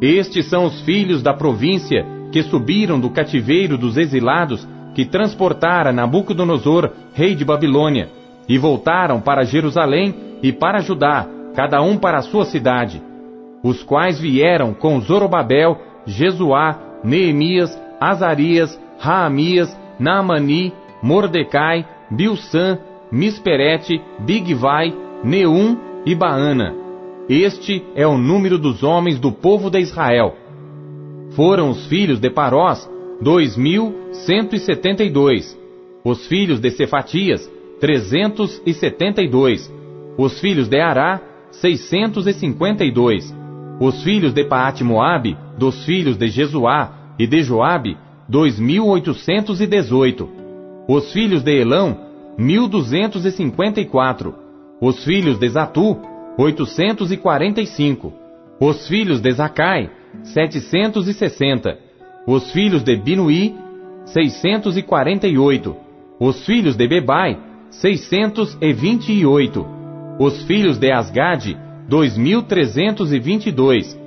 Estes 0.00 0.48
são 0.48 0.64
os 0.64 0.80
filhos 0.82 1.22
da 1.22 1.34
província 1.34 2.06
que 2.30 2.42
subiram 2.44 2.98
do 2.98 3.10
cativeiro 3.10 3.76
dos 3.76 3.96
exilados 3.96 4.66
que 4.94 5.04
transportara 5.04 5.92
Nabucodonosor, 5.92 6.90
rei 7.14 7.34
de 7.34 7.44
Babilônia 7.44 8.08
e 8.48 8.58
voltaram 8.58 9.20
para 9.20 9.44
Jerusalém 9.44 10.14
e 10.42 10.52
para 10.52 10.80
Judá, 10.80 11.26
cada 11.54 11.80
um 11.80 11.96
para 11.96 12.18
a 12.18 12.22
sua 12.22 12.44
cidade, 12.44 13.02
os 13.62 13.82
quais 13.82 14.18
vieram 14.18 14.74
com 14.74 15.00
Zorobabel, 15.00 15.78
Jesuá, 16.06 16.78
Neemias, 17.04 17.78
Azarias, 18.00 18.78
Raamias, 18.98 19.74
Naamani, 19.98 20.72
Mordecai, 21.02 21.86
Bilsan, 22.10 22.78
Misperete, 23.10 24.00
Bigvai, 24.20 24.94
Neum 25.24 25.76
e 26.04 26.14
Baana. 26.14 26.74
Este 27.28 27.84
é 27.94 28.06
o 28.06 28.18
número 28.18 28.58
dos 28.58 28.82
homens 28.82 29.18
do 29.18 29.30
povo 29.32 29.70
de 29.70 29.80
Israel. 29.80 30.36
Foram 31.32 31.70
os 31.70 31.86
filhos 31.86 32.20
de 32.20 32.28
Parós, 32.30 32.88
dois 33.20 33.56
mil 33.56 33.94
cento 34.12 34.54
e 34.54 34.58
setenta 34.58 35.02
e 35.04 35.10
dois. 35.10 35.58
Os 36.04 36.26
filhos 36.26 36.58
de 36.58 36.70
Cefatias, 36.70 37.48
372. 37.80 39.72
Os 40.18 40.40
filhos 40.40 40.68
de 40.68 40.80
Ará, 40.80 41.20
652. 41.52 43.34
Os 43.80 44.02
filhos 44.02 44.32
de 44.32 44.44
Paate 44.44 44.84
Moabe, 44.84 45.36
dos 45.56 45.84
filhos 45.84 46.16
de 46.16 46.28
Jesuá 46.28 47.14
e 47.18 47.26
de 47.26 47.42
Joabe, 47.42 47.96
2818. 48.32 50.28
Os 50.88 51.12
filhos 51.12 51.42
de 51.42 51.60
Elão, 51.60 51.98
1254. 52.38 54.34
Os 54.80 55.04
filhos 55.04 55.38
de 55.38 55.46
Zatu, 55.50 55.98
845. 56.38 58.10
Os 58.58 58.88
filhos 58.88 59.20
de 59.20 59.30
Zacai, 59.32 59.90
760. 60.24 61.78
Os 62.26 62.50
filhos 62.52 62.82
de 62.82 62.96
Binuí, 62.96 63.54
648. 64.06 65.76
Os 66.18 66.46
filhos 66.46 66.74
de 66.74 66.88
Bebai, 66.88 67.38
628. 67.68 69.66
Os 70.18 70.42
filhos 70.44 70.78
de 70.78 70.90
Asgade, 70.90 71.54
2322. 71.86 74.00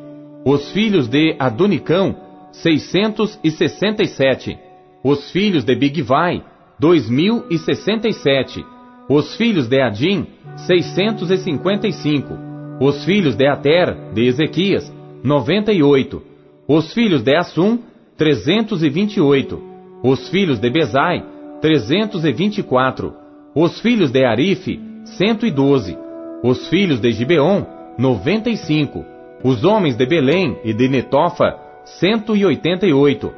Os 0.44 0.72
filhos 0.72 1.08
de 1.08 1.36
Adonicão, 1.38 2.25
667. 2.64 4.58
Os 5.04 5.32
filhos 5.32 5.64
de 5.64 5.76
Bigvai, 5.76 6.44
2067. 6.80 8.66
Os 9.10 9.36
filhos 9.36 9.68
de 9.68 9.82
Adim, 9.82 10.28
655. 10.58 12.38
Os 12.80 13.06
filhos 13.06 13.36
de 13.36 13.48
Ater, 13.48 14.14
de 14.14 14.26
Ezequias, 14.28 14.94
98. 15.24 16.22
Os 16.68 16.94
filhos 16.94 17.22
de 17.24 17.36
Assum, 17.36 17.80
328. 18.18 19.62
Os 20.04 20.30
filhos 20.30 20.60
de 20.60 20.70
Bezai, 20.70 21.24
324 21.62 23.26
os 23.56 23.80
filhos 23.80 24.12
de 24.12 24.26
Arife, 24.26 24.78
112. 25.06 25.98
Os 26.44 26.68
filhos 26.68 27.00
de 27.00 27.14
Gibeon, 27.14 27.64
95. 27.98 29.06
Os 29.42 29.64
homens 29.64 29.96
de 29.96 30.06
Belém 30.06 30.58
e 30.66 30.74
de 30.74 30.90
Netofa, 30.90 31.56
188. 31.86 33.32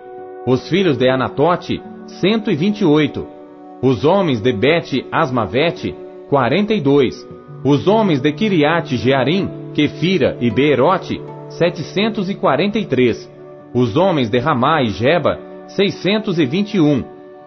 Os 0.48 0.70
filhos 0.70 0.98
de 0.98 1.10
Anatote, 1.10 1.82
128. 2.08 3.28
Os 3.82 4.06
homens 4.06 4.42
de 4.42 4.54
Bet 4.54 5.06
Asmavete, 5.12 5.94
42. 6.30 7.28
Os 7.64 7.88
homens 7.88 8.22
de 8.22 8.32
Kiriate 8.32 8.96
Jearim, 8.96 9.50
Kefira 9.74 10.38
e 10.40 10.50
Beerote, 10.50 11.22
743. 11.50 13.30
Os 13.74 13.98
homens 13.98 14.30
de 14.30 14.40
Ramá 14.40 14.82
e 14.82 14.90
Jeba, 14.90 15.38
621. 15.68 17.04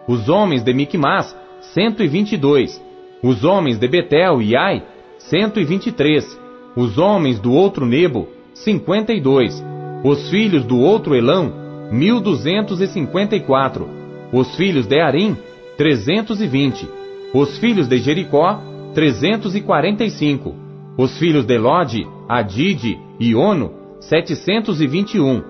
Os 0.06 0.28
homens 0.28 0.62
de 0.62 0.74
Micmas, 0.74 1.34
122. 1.60 2.80
Os 3.22 3.44
homens 3.44 3.78
de 3.78 3.88
Betel 3.88 4.42
e 4.42 4.54
Ai, 4.54 4.82
123. 5.18 6.38
Os 6.76 6.98
homens 6.98 7.40
do 7.40 7.52
outro 7.52 7.86
Nebo, 7.86 8.28
52. 8.52 9.79
Os 10.02 10.30
filhos 10.30 10.64
do 10.64 10.78
outro 10.78 11.14
Elão, 11.14 11.52
1254. 11.92 13.86
Os 14.32 14.56
filhos 14.56 14.86
de 14.86 14.98
Arim, 14.98 15.36
320. 15.76 16.88
Os 17.34 17.58
filhos 17.58 17.86
de 17.86 17.98
Jericó, 17.98 18.60
345. 18.94 20.54
Os 20.96 21.18
filhos 21.18 21.44
de 21.44 21.58
Lode, 21.58 22.06
Adide 22.28 22.98
e 23.18 23.34
Ono, 23.34 23.72
721. 24.00 25.42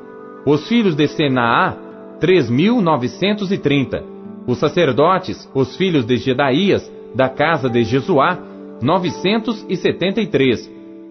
Os 0.45 0.67
filhos 0.67 0.97
de 0.97 1.07
Senaá, 1.07 1.77
3.930. 2.21 4.03
Os 4.47 4.59
sacerdotes, 4.59 5.49
os 5.55 5.77
filhos 5.77 6.05
de 6.05 6.17
Gedaías, 6.17 6.91
da 7.15 7.29
casa 7.29 7.69
de 7.69 7.85
Jesuá, 7.85 8.39
973. 8.83 10.69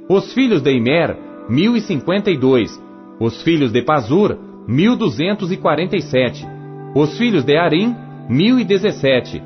Os 0.09 0.33
filhos 0.33 0.61
de 0.61 0.71
Imer, 0.71 1.15
1052. 1.47 2.88
Os 3.19 3.41
filhos 3.43 3.71
de 3.71 3.81
Pazur, 3.81 4.37
1247. 4.67 6.47
Os 6.95 7.17
filhos 7.17 7.43
de 7.43 7.57
Arim, 7.57 7.95
1017. 8.29 9.41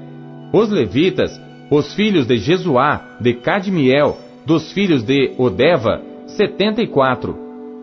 Os 0.53 0.69
levitas, 0.69 1.41
os 1.71 1.93
filhos 1.95 2.27
de 2.27 2.37
Jesuá, 2.37 3.17
de 3.19 3.33
Cadmiel, 3.33 4.17
dos 4.45 4.71
filhos 4.73 5.03
de 5.03 5.33
Odeva, 5.37 6.01
74. 6.27 7.35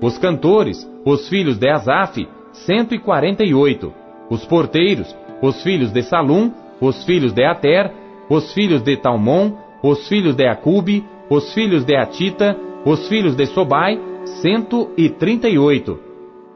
Os 0.02 0.16
cantores, 0.18 0.88
os 1.04 1.28
filhos 1.28 1.59
de 1.59 1.68
Asaf, 1.68 2.26
148. 2.52 3.92
Os 4.30 4.44
porteiros, 4.44 5.14
os 5.42 5.62
filhos 5.62 5.92
de 5.92 6.02
Salum, 6.02 6.52
os 6.80 7.04
filhos 7.04 7.32
de 7.32 7.44
Ater, 7.44 7.92
os 8.28 8.52
filhos 8.54 8.82
de 8.82 8.97
Talmon, 8.97 9.52
os 9.82 10.06
filhos 10.09 10.37
de 10.37 10.47
Acube, 10.47 11.04
os 11.28 11.52
filhos 11.52 11.85
de 11.85 11.97
Atita, 11.97 12.56
os 12.85 13.09
filhos 13.09 13.35
de 13.35 13.47
Sobai, 13.47 13.99
138. 14.40 15.99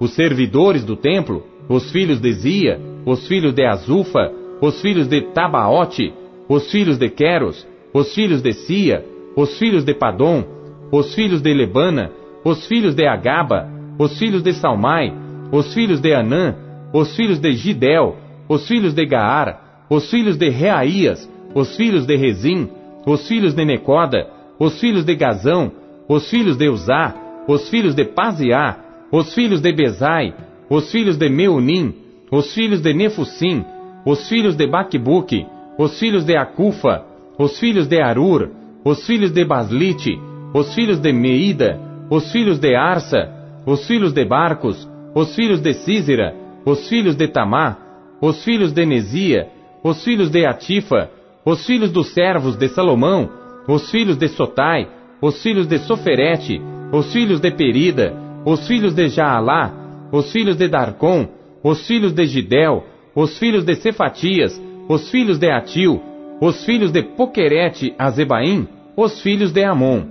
Os 0.00 0.14
servidores 0.14 0.84
do 0.84 0.96
templo, 0.96 1.42
os 1.68 1.90
filhos 1.90 2.20
de 2.20 2.32
Zia, 2.32 2.80
os 3.06 3.26
filhos 3.26 3.54
de 3.54 3.64
Azufa, 3.64 4.32
os 4.60 4.80
filhos 4.80 5.08
de 5.08 5.20
Tabaote, 5.32 6.12
os 6.48 6.70
filhos 6.70 6.98
de 6.98 7.08
Queros, 7.08 7.66
os 7.92 8.14
filhos 8.14 8.42
de 8.42 8.52
Sia, 8.52 9.04
os 9.36 9.58
filhos 9.58 9.84
de 9.84 9.94
Padom, 9.94 10.44
os 10.90 11.14
filhos 11.14 11.40
de 11.40 11.52
Lebana, 11.52 12.10
os 12.44 12.66
filhos 12.66 12.94
de 12.94 13.06
Agaba, 13.06 13.68
os 13.98 14.18
filhos 14.18 14.42
de 14.42 14.52
Salmai, 14.52 15.12
os 15.52 15.72
filhos 15.72 16.00
de 16.00 16.12
Anã, 16.12 16.56
os 16.92 17.14
filhos 17.16 17.38
de 17.38 17.52
Gidel, 17.52 18.16
os 18.48 18.66
filhos 18.66 18.94
de 18.94 19.06
Gaar, 19.06 19.86
os 19.88 20.10
filhos 20.10 20.36
de 20.36 20.48
Reaías, 20.48 21.28
os 21.54 21.76
filhos 21.76 22.06
de 22.06 22.16
Rezim, 22.16 22.68
os 23.06 23.26
filhos 23.26 23.54
de 23.54 23.64
Necoda, 23.64 24.28
os 24.58 24.78
filhos 24.80 25.04
de 25.04 25.14
Gazão, 25.14 25.72
os 26.08 26.28
filhos 26.28 26.56
de 26.56 26.68
Uzá, 26.68 27.14
os 27.46 27.68
filhos 27.68 27.94
de 27.94 28.04
Paziá, 28.04 28.76
os 29.12 29.34
filhos 29.34 29.60
de 29.60 29.72
Bezai, 29.72 30.34
os 30.68 30.90
filhos 30.90 31.16
de 31.16 31.28
Meunim, 31.28 31.94
os 32.30 32.52
filhos 32.54 32.80
de 32.80 32.92
Nefusim, 32.92 33.64
os 34.04 34.28
filhos 34.28 34.56
de 34.56 34.66
Baquebuque, 34.66 35.46
os 35.78 35.98
filhos 35.98 36.24
de 36.24 36.36
Acufa, 36.36 37.04
os 37.38 37.58
filhos 37.58 37.86
de 37.86 38.00
Arur, 38.00 38.50
os 38.84 39.06
filhos 39.06 39.32
de 39.32 39.44
Baslite, 39.44 40.18
os 40.52 40.74
filhos 40.74 41.00
de 41.00 41.12
Meida, 41.12 41.80
os 42.10 42.30
filhos 42.30 42.58
de 42.58 42.74
Arsa, 42.74 43.30
os 43.66 43.86
filhos 43.86 44.12
de 44.12 44.24
Barcos, 44.24 44.88
os 45.14 45.34
filhos 45.34 45.60
de 45.60 45.74
Císera, 45.74 46.34
os 46.64 46.88
filhos 46.88 47.16
de 47.16 47.28
Tamá, 47.28 47.76
os 48.20 48.44
filhos 48.44 48.72
de 48.72 48.84
Nesia, 48.84 49.48
os 49.82 50.02
filhos 50.02 50.30
de 50.30 50.46
Atifa, 50.46 51.10
os 51.44 51.66
filhos 51.66 51.90
dos 51.90 52.08
servos 52.12 52.56
de 52.56 52.68
Salomão, 52.68 53.28
os 53.68 53.90
filhos 53.90 54.16
de 54.16 54.28
Sotai, 54.28 54.88
os 55.20 55.42
filhos 55.42 55.66
de 55.66 55.78
Soferete, 55.78 56.60
os 56.94 57.12
filhos 57.12 57.40
de 57.40 57.50
Perida, 57.50 58.14
os 58.44 58.68
filhos 58.68 58.94
de 58.94 59.08
Jaalá, 59.08 59.72
os 60.12 60.30
filhos 60.30 60.56
de 60.56 60.68
Darcon, 60.68 61.26
os 61.62 61.84
filhos 61.88 62.12
de 62.12 62.24
Gidel, 62.24 62.84
os 63.14 63.36
filhos 63.36 63.64
de 63.64 63.74
Cefatias, 63.74 64.60
os 64.88 65.10
filhos 65.10 65.36
de 65.36 65.50
Atil, 65.50 66.00
os 66.40 66.64
filhos 66.64 66.92
de 66.92 67.02
Poquerete 67.02 67.92
Azebaim, 67.98 68.68
os 68.96 69.20
filhos 69.20 69.50
de 69.52 69.64
Amon. 69.64 70.02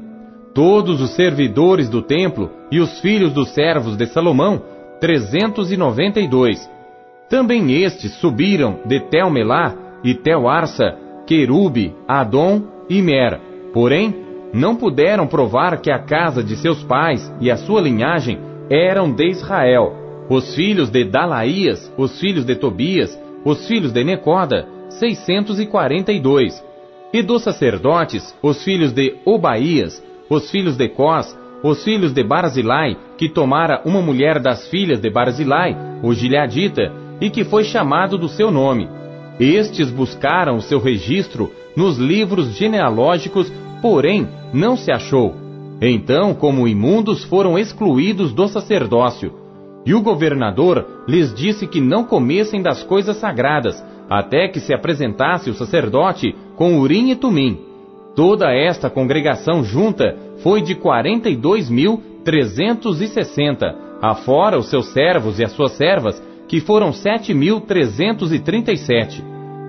Todos 0.54 1.00
os 1.00 1.12
servidores 1.12 1.88
do 1.88 2.02
templo 2.02 2.50
e 2.70 2.82
os 2.82 3.00
filhos 3.00 3.32
dos 3.32 3.54
servos 3.54 3.96
de 3.96 4.06
Salomão, 4.08 4.62
trezentos 5.00 5.72
e 5.72 5.78
noventa 5.78 6.20
e 6.20 6.28
dois. 6.28 6.70
Também 7.30 7.82
estes 7.82 8.14
subiram 8.16 8.80
de 8.86 9.00
Telmelá 9.00 9.74
e 10.04 10.14
Telarsa, 10.14 10.98
Querube, 11.26 11.96
Adom 12.06 12.62
e 12.90 13.02
Mer. 13.02 13.40
Porém, 13.74 14.23
não 14.54 14.76
puderam 14.76 15.26
provar 15.26 15.82
que 15.82 15.92
a 15.92 15.98
casa 15.98 16.44
de 16.44 16.56
seus 16.56 16.84
pais 16.84 17.34
e 17.42 17.50
a 17.50 17.58
sua 17.58 17.82
linhagem 17.82 18.40
eram 18.70 19.12
de 19.12 19.28
Israel. 19.28 19.94
Os 20.30 20.54
filhos 20.54 20.92
de 20.92 21.04
Dalaías, 21.04 21.92
os 21.98 22.20
filhos 22.20 22.46
de 22.46 22.56
Tobias, 22.56 23.20
os 23.44 23.68
filhos 23.68 23.92
de 23.92 24.04
Necoda, 24.04 24.68
642. 24.90 26.64
E 27.12 27.24
dos 27.24 27.44
sacerdotes, 27.44 28.36
os 28.42 28.64
filhos 28.64 28.94
de 28.94 29.16
Obaías, 29.26 30.04
os 30.30 30.50
filhos 30.52 30.78
de 30.78 30.88
Cós, 30.88 31.38
os 31.64 31.84
filhos 31.84 32.14
de 32.14 32.24
Barzilai, 32.24 32.96
que 33.18 33.30
tomara 33.30 33.82
uma 33.86 34.02
mulher 34.02 34.40
das 34.40 34.68
filhas 34.68 35.00
de 35.00 35.10
Barzilai, 35.10 35.76
o 36.04 36.14
Gileadita, 36.14 36.92
e 37.20 37.30
que 37.30 37.44
foi 37.44 37.64
chamado 37.64 38.18
do 38.18 38.28
seu 38.28 38.52
nome. 38.52 38.88
Estes 39.40 39.90
buscaram 39.90 40.58
o 40.58 40.62
seu 40.62 40.80
registro 40.80 41.52
nos 41.76 41.98
livros 41.98 42.56
genealógicos, 42.56 43.52
porém 43.82 44.28
não 44.54 44.78
se 44.78 44.92
achou. 44.92 45.34
Então, 45.82 46.34
como 46.34 46.68
imundos, 46.68 47.24
foram 47.24 47.58
excluídos 47.58 48.32
do 48.32 48.48
sacerdócio. 48.48 49.34
E 49.86 49.94
o 49.94 50.02
governador 50.02 51.04
lhes 51.08 51.34
disse 51.34 51.68
que 51.68 51.82
não 51.82 52.06
comessem 52.06 52.62
das 52.62 52.84
coisas 52.84 53.18
sagradas, 53.18 53.84
até 54.10 54.48
que 54.48 54.60
se 54.60 54.74
apresentasse 54.74 55.50
o 55.50 55.54
sacerdote 55.54 56.36
com 56.56 56.80
urim 56.80 57.12
e 57.12 57.16
tumim. 57.16 57.60
Toda 58.16 58.54
esta 58.54 58.90
congregação 58.90 59.64
junta 59.64 60.16
foi 60.38 60.62
de 60.62 60.76
quarenta 60.76 61.30
e 61.30 61.36
dois 61.36 61.70
mil 61.70 62.02
trezentos 62.24 63.02
e 63.02 63.08
sessenta, 63.08 63.76
afora 64.02 64.58
os 64.58 64.70
seus 64.70 64.94
servos 64.94 65.40
e 65.40 65.44
as 65.44 65.52
suas 65.52 65.74
servas, 65.74 66.24
que 66.48 66.62
foram 66.62 66.92
7.337, 66.92 69.22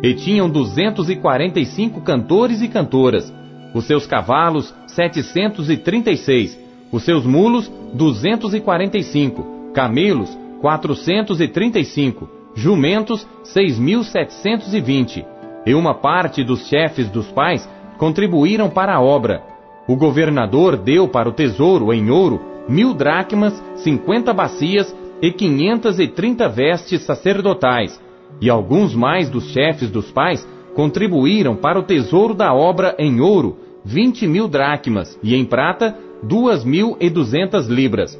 e 0.02 0.14
tinham 0.14 0.50
245 0.50 2.00
cantores 2.02 2.60
e 2.60 2.68
cantoras, 2.68 3.32
os 3.74 3.84
seus 3.86 4.06
cavalos 4.06 4.72
736, 4.86 6.58
os 6.92 7.02
seus 7.02 7.26
mulos 7.26 7.70
245, 7.92 9.72
camelos 9.74 10.38
435, 10.60 12.28
jumentos 12.54 13.26
6.720, 13.44 15.26
e 15.66 15.74
uma 15.74 15.94
parte 15.94 16.44
dos 16.44 16.68
chefes 16.68 17.10
dos 17.10 17.26
pais 17.32 17.68
contribuíram 17.98 18.70
para 18.70 18.94
a 18.94 19.00
obra. 19.00 19.42
O 19.88 19.96
governador 19.96 20.76
deu 20.76 21.08
para 21.08 21.28
o 21.28 21.32
tesouro 21.32 21.92
em 21.92 22.10
ouro 22.10 22.40
mil 22.68 22.94
dracmas, 22.94 23.62
cinquenta 23.76 24.32
bacias 24.32 24.94
e 25.20 25.30
quinhentas 25.30 25.98
e 25.98 26.06
trinta 26.08 26.48
vestes 26.48 27.02
sacerdotais, 27.02 28.00
e 28.40 28.48
alguns 28.48 28.94
mais 28.94 29.28
dos 29.28 29.50
chefes 29.50 29.90
dos 29.90 30.10
pais 30.10 30.46
contribuíram 30.74 31.54
para 31.54 31.78
o 31.78 31.82
tesouro 31.82 32.34
da 32.34 32.52
obra 32.52 32.94
em 32.98 33.20
ouro 33.20 33.63
vinte 33.84 34.26
mil 34.26 34.48
dracmas, 34.48 35.18
e 35.22 35.34
em 35.34 35.44
prata 35.44 35.96
duas 36.22 36.64
mil 36.64 36.96
e 37.00 37.10
duzentas 37.10 37.66
libras. 37.66 38.18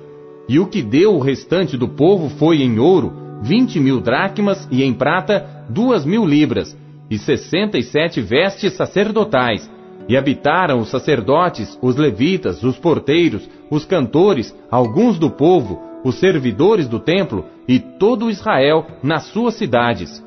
E 0.48 0.58
o 0.58 0.66
que 0.66 0.82
deu 0.82 1.14
o 1.14 1.20
restante 1.20 1.76
do 1.76 1.88
povo 1.88 2.28
foi 2.28 2.62
em 2.62 2.78
ouro 2.78 3.12
vinte 3.42 3.80
mil 3.80 4.00
dracmas, 4.00 4.68
e 4.70 4.82
em 4.82 4.92
prata 4.92 5.64
duas 5.68 6.04
mil 6.04 6.24
libras, 6.26 6.76
e 7.10 7.18
sessenta 7.18 7.78
e 7.78 7.82
sete 7.82 8.20
vestes 8.20 8.74
sacerdotais. 8.74 9.70
E 10.06 10.18
habitaram 10.18 10.80
os 10.80 10.90
sacerdotes, 10.90 11.78
os 11.80 11.96
levitas, 11.96 12.62
os 12.62 12.76
porteiros, 12.76 13.48
os 13.70 13.86
cantores, 13.86 14.54
alguns 14.70 15.18
do 15.18 15.30
povo, 15.30 15.80
os 16.04 16.16
servidores 16.16 16.86
do 16.86 17.00
templo 17.00 17.46
e 17.66 17.78
todo 17.78 18.28
Israel 18.28 18.86
nas 19.02 19.24
suas 19.28 19.54
cidades. 19.54 20.22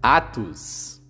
Atos 0.00 1.02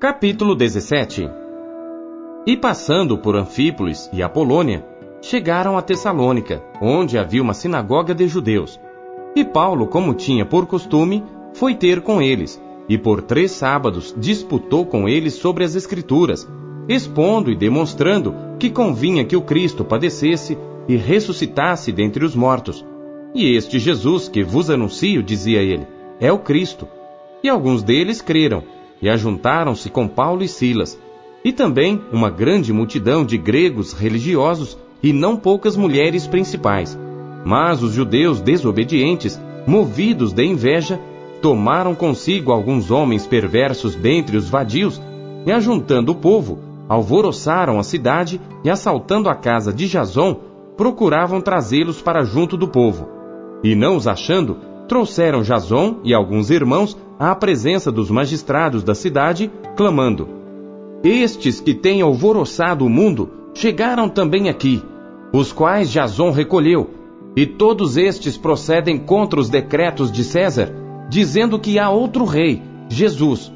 Capítulo 0.00 0.54
17 0.54 1.28
E 2.46 2.56
passando 2.56 3.18
por 3.18 3.34
Anfípolis 3.34 4.08
e 4.12 4.22
Apolônia, 4.22 4.86
chegaram 5.20 5.76
a 5.76 5.82
Tessalônica, 5.82 6.62
onde 6.80 7.18
havia 7.18 7.42
uma 7.42 7.54
sinagoga 7.54 8.14
de 8.14 8.28
judeus. 8.28 8.78
E 9.34 9.44
Paulo, 9.44 9.88
como 9.88 10.14
tinha 10.14 10.46
por 10.46 10.66
costume, 10.66 11.24
foi 11.54 11.74
ter 11.74 12.02
com 12.02 12.22
eles, 12.22 12.62
e 12.88 12.96
por 12.96 13.20
três 13.20 13.50
sábados 13.50 14.14
disputou 14.16 14.86
com 14.86 15.08
eles 15.08 15.34
sobre 15.34 15.64
as 15.64 15.74
Escrituras, 15.74 16.48
expondo 16.94 17.52
e 17.52 17.54
demonstrando 17.54 18.34
que 18.58 18.68
convinha 18.68 19.24
que 19.24 19.36
o 19.36 19.42
Cristo 19.42 19.84
padecesse 19.84 20.58
e 20.88 20.96
ressuscitasse 20.96 21.92
dentre 21.92 22.24
os 22.24 22.34
mortos. 22.34 22.84
E 23.32 23.54
este 23.54 23.78
Jesus 23.78 24.28
que 24.28 24.42
vos 24.42 24.68
anuncio, 24.68 25.22
dizia 25.22 25.62
ele, 25.62 25.86
é 26.18 26.32
o 26.32 26.38
Cristo. 26.38 26.88
E 27.44 27.48
alguns 27.48 27.84
deles 27.84 28.20
creram, 28.20 28.64
e 29.00 29.08
ajuntaram-se 29.08 29.88
com 29.88 30.08
Paulo 30.08 30.42
e 30.42 30.48
Silas, 30.48 30.98
e 31.44 31.52
também 31.52 32.02
uma 32.12 32.28
grande 32.28 32.72
multidão 32.72 33.24
de 33.24 33.38
gregos 33.38 33.92
religiosos 33.92 34.76
e 35.00 35.12
não 35.12 35.36
poucas 35.36 35.76
mulheres 35.76 36.26
principais. 36.26 36.98
Mas 37.44 37.84
os 37.84 37.92
judeus 37.92 38.40
desobedientes, 38.40 39.40
movidos 39.64 40.32
de 40.32 40.44
inveja, 40.44 41.00
tomaram 41.40 41.94
consigo 41.94 42.50
alguns 42.50 42.90
homens 42.90 43.28
perversos 43.28 43.94
dentre 43.94 44.36
os 44.36 44.50
vadios, 44.50 45.00
e 45.46 45.52
ajuntando 45.52 46.12
o 46.12 46.16
povo, 46.16 46.69
alvoroçaram 46.90 47.78
a 47.78 47.84
cidade 47.84 48.40
e 48.64 48.68
assaltando 48.68 49.28
a 49.28 49.34
casa 49.36 49.72
de 49.72 49.86
Jason, 49.86 50.40
procuravam 50.76 51.40
trazê-los 51.40 52.02
para 52.02 52.24
junto 52.24 52.56
do 52.56 52.66
povo. 52.66 53.08
E 53.62 53.76
não 53.76 53.94
os 53.94 54.08
achando, 54.08 54.56
trouxeram 54.88 55.40
Jason 55.40 56.00
e 56.02 56.12
alguns 56.12 56.50
irmãos 56.50 56.98
à 57.16 57.32
presença 57.32 57.92
dos 57.92 58.10
magistrados 58.10 58.82
da 58.82 58.92
cidade, 58.92 59.48
clamando: 59.76 60.26
Estes 61.04 61.60
que 61.60 61.74
têm 61.74 62.02
alvoroçado 62.02 62.84
o 62.84 62.90
mundo 62.90 63.30
chegaram 63.54 64.08
também 64.08 64.48
aqui, 64.48 64.82
os 65.32 65.52
quais 65.52 65.92
Jason 65.92 66.32
recolheu, 66.32 66.90
e 67.36 67.46
todos 67.46 67.96
estes 67.96 68.36
procedem 68.36 68.98
contra 68.98 69.38
os 69.38 69.48
decretos 69.48 70.10
de 70.10 70.24
César, 70.24 70.72
dizendo 71.08 71.56
que 71.56 71.78
há 71.78 71.88
outro 71.88 72.24
rei, 72.24 72.60
Jesus. 72.88 73.52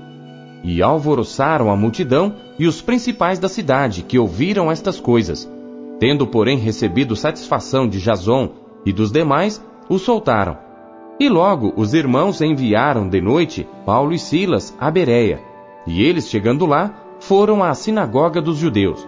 E 0.63 0.81
alvoroçaram 0.81 1.69
a 1.69 1.77
multidão 1.77 2.44
e 2.59 2.67
os 2.67 2.81
principais 2.81 3.39
da 3.39 3.49
cidade, 3.49 4.03
que 4.03 4.19
ouviram 4.19 4.71
estas 4.71 5.01
coisas. 5.01 5.51
Tendo, 5.99 6.27
porém, 6.27 6.59
recebido 6.59 7.17
satisfação 7.17 7.89
de 7.89 8.01
Jason 8.01 8.51
e 8.85 8.93
dos 8.93 9.11
demais, 9.11 9.65
o 9.89 9.99
soltaram. 9.99 10.59
E 11.19 11.29
logo 11.29 11.73
os 11.77 11.95
irmãos 11.95 12.41
enviaram 12.41 13.09
de 13.09 13.21
noite 13.21 13.67
Paulo 13.87 14.13
e 14.13 14.19
Silas 14.19 14.75
a 14.81 14.91
Bereia. 14.91 15.41
E 15.87 16.03
eles, 16.03 16.29
chegando 16.29 16.67
lá, 16.67 16.93
foram 17.21 17.63
à 17.63 17.73
sinagoga 17.75 18.41
dos 18.41 18.59
judeus. 18.59 19.07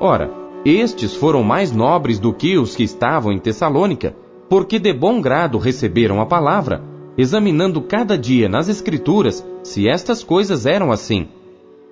Ora, 0.00 0.30
estes 0.64 1.14
foram 1.14 1.42
mais 1.42 1.72
nobres 1.72 2.18
do 2.18 2.32
que 2.32 2.58
os 2.58 2.76
que 2.76 2.82
estavam 2.82 3.32
em 3.32 3.38
Tessalônica, 3.38 4.14
porque 4.48 4.78
de 4.78 4.92
bom 4.92 5.20
grado 5.20 5.58
receberam 5.58 6.20
a 6.20 6.26
palavra, 6.26 6.82
examinando 7.16 7.80
cada 7.80 8.18
dia 8.18 8.48
nas 8.48 8.68
Escrituras 8.68 9.46
se 9.62 9.88
estas 9.88 10.22
coisas 10.22 10.66
eram 10.66 10.92
assim. 10.92 11.28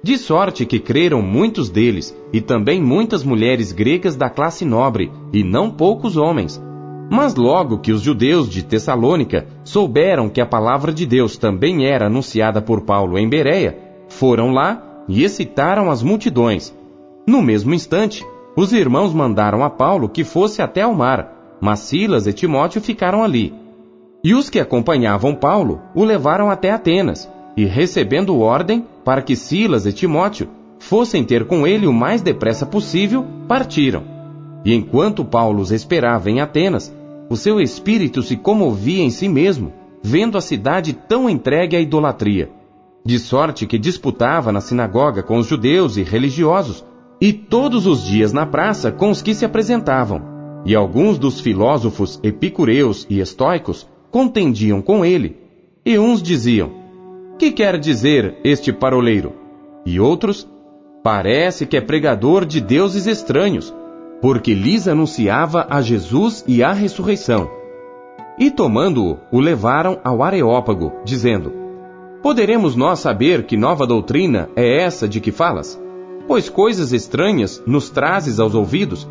De 0.04 0.18
sorte 0.18 0.66
que 0.66 0.78
creram 0.78 1.22
muitos 1.22 1.70
deles, 1.70 2.14
e 2.30 2.38
também 2.38 2.78
muitas 2.78 3.24
mulheres 3.24 3.72
gregas 3.72 4.14
da 4.14 4.28
classe 4.28 4.62
nobre, 4.62 5.10
e 5.32 5.42
não 5.42 5.70
poucos 5.70 6.18
homens. 6.18 6.62
Mas 7.10 7.34
logo 7.36 7.78
que 7.78 7.90
os 7.90 8.02
judeus 8.02 8.50
de 8.50 8.62
Tessalônica 8.62 9.46
souberam 9.64 10.28
que 10.28 10.42
a 10.42 10.46
palavra 10.46 10.92
de 10.92 11.06
Deus 11.06 11.38
também 11.38 11.86
era 11.86 12.08
anunciada 12.08 12.60
por 12.60 12.82
Paulo 12.82 13.16
em 13.16 13.26
Bereia, 13.26 13.78
foram 14.10 14.50
lá 14.52 15.04
e 15.08 15.24
excitaram 15.24 15.90
as 15.90 16.02
multidões. 16.02 16.76
No 17.26 17.40
mesmo 17.40 17.72
instante, 17.72 18.22
os 18.54 18.74
irmãos 18.74 19.14
mandaram 19.14 19.64
a 19.64 19.70
Paulo 19.70 20.10
que 20.10 20.22
fosse 20.22 20.60
até 20.60 20.86
o 20.86 20.94
mar, 20.94 21.56
mas 21.62 21.78
Silas 21.78 22.26
e 22.26 22.32
Timóteo 22.34 22.82
ficaram 22.82 23.24
ali. 23.24 23.54
E 24.22 24.34
os 24.34 24.50
que 24.50 24.60
acompanhavam 24.60 25.34
Paulo 25.34 25.80
o 25.94 26.04
levaram 26.04 26.50
até 26.50 26.70
Atenas, 26.70 27.26
e 27.56 27.64
recebendo 27.64 28.38
ordem 28.38 28.84
para 29.04 29.22
que 29.22 29.36
Silas 29.36 29.86
e 29.86 29.92
Timóteo 29.92 30.48
fossem 30.78 31.24
ter 31.24 31.46
com 31.46 31.66
ele 31.66 31.86
o 31.86 31.92
mais 31.92 32.20
depressa 32.20 32.66
possível, 32.66 33.24
partiram. 33.48 34.02
E 34.64 34.74
enquanto 34.74 35.24
Paulo 35.24 35.60
os 35.60 35.70
esperava 35.70 36.30
em 36.30 36.40
Atenas, 36.40 36.94
o 37.28 37.36
seu 37.36 37.60
espírito 37.60 38.22
se 38.22 38.36
comovia 38.36 39.02
em 39.02 39.10
si 39.10 39.28
mesmo, 39.28 39.72
vendo 40.02 40.36
a 40.36 40.40
cidade 40.40 40.92
tão 40.92 41.28
entregue 41.28 41.76
à 41.76 41.80
idolatria. 41.80 42.50
De 43.04 43.18
sorte 43.18 43.66
que 43.66 43.78
disputava 43.78 44.50
na 44.50 44.60
sinagoga 44.60 45.22
com 45.22 45.38
os 45.38 45.46
judeus 45.46 45.96
e 45.96 46.02
religiosos, 46.02 46.84
e 47.20 47.32
todos 47.32 47.86
os 47.86 48.04
dias 48.04 48.32
na 48.32 48.46
praça 48.46 48.90
com 48.90 49.10
os 49.10 49.22
que 49.22 49.34
se 49.34 49.44
apresentavam. 49.44 50.22
E 50.66 50.74
alguns 50.74 51.18
dos 51.18 51.40
filósofos 51.40 52.18
epicureus 52.22 53.06
e 53.08 53.20
estoicos 53.20 53.86
contendiam 54.10 54.80
com 54.80 55.04
ele. 55.04 55.36
E 55.84 55.98
uns 55.98 56.22
diziam: 56.22 56.83
Que 57.38 57.50
quer 57.50 57.78
dizer 57.78 58.38
este 58.44 58.72
paroleiro? 58.72 59.32
E 59.84 59.98
outros: 59.98 60.48
Parece 61.02 61.66
que 61.66 61.76
é 61.76 61.80
pregador 61.80 62.44
de 62.44 62.60
deuses 62.60 63.06
estranhos 63.06 63.74
porque 64.24 64.54
lhes 64.54 64.88
anunciava 64.88 65.66
a 65.68 65.82
Jesus 65.82 66.42
e 66.48 66.62
a 66.62 66.72
ressurreição. 66.72 67.50
E 68.38 68.50
tomando-o, 68.50 69.18
o 69.30 69.38
levaram 69.38 70.00
ao 70.02 70.22
Areópago, 70.22 70.92
dizendo: 71.04 71.52
Poderemos 72.22 72.74
nós 72.74 73.00
saber 73.00 73.44
que 73.44 73.54
nova 73.54 73.86
doutrina 73.86 74.48
é 74.56 74.82
essa 74.82 75.06
de 75.06 75.20
que 75.20 75.30
falas? 75.30 75.78
Pois 76.26 76.48
coisas 76.48 76.90
estranhas 76.90 77.62
nos 77.66 77.90
trazes 77.90 78.40
aos 78.40 78.54
ouvidos. 78.54 79.06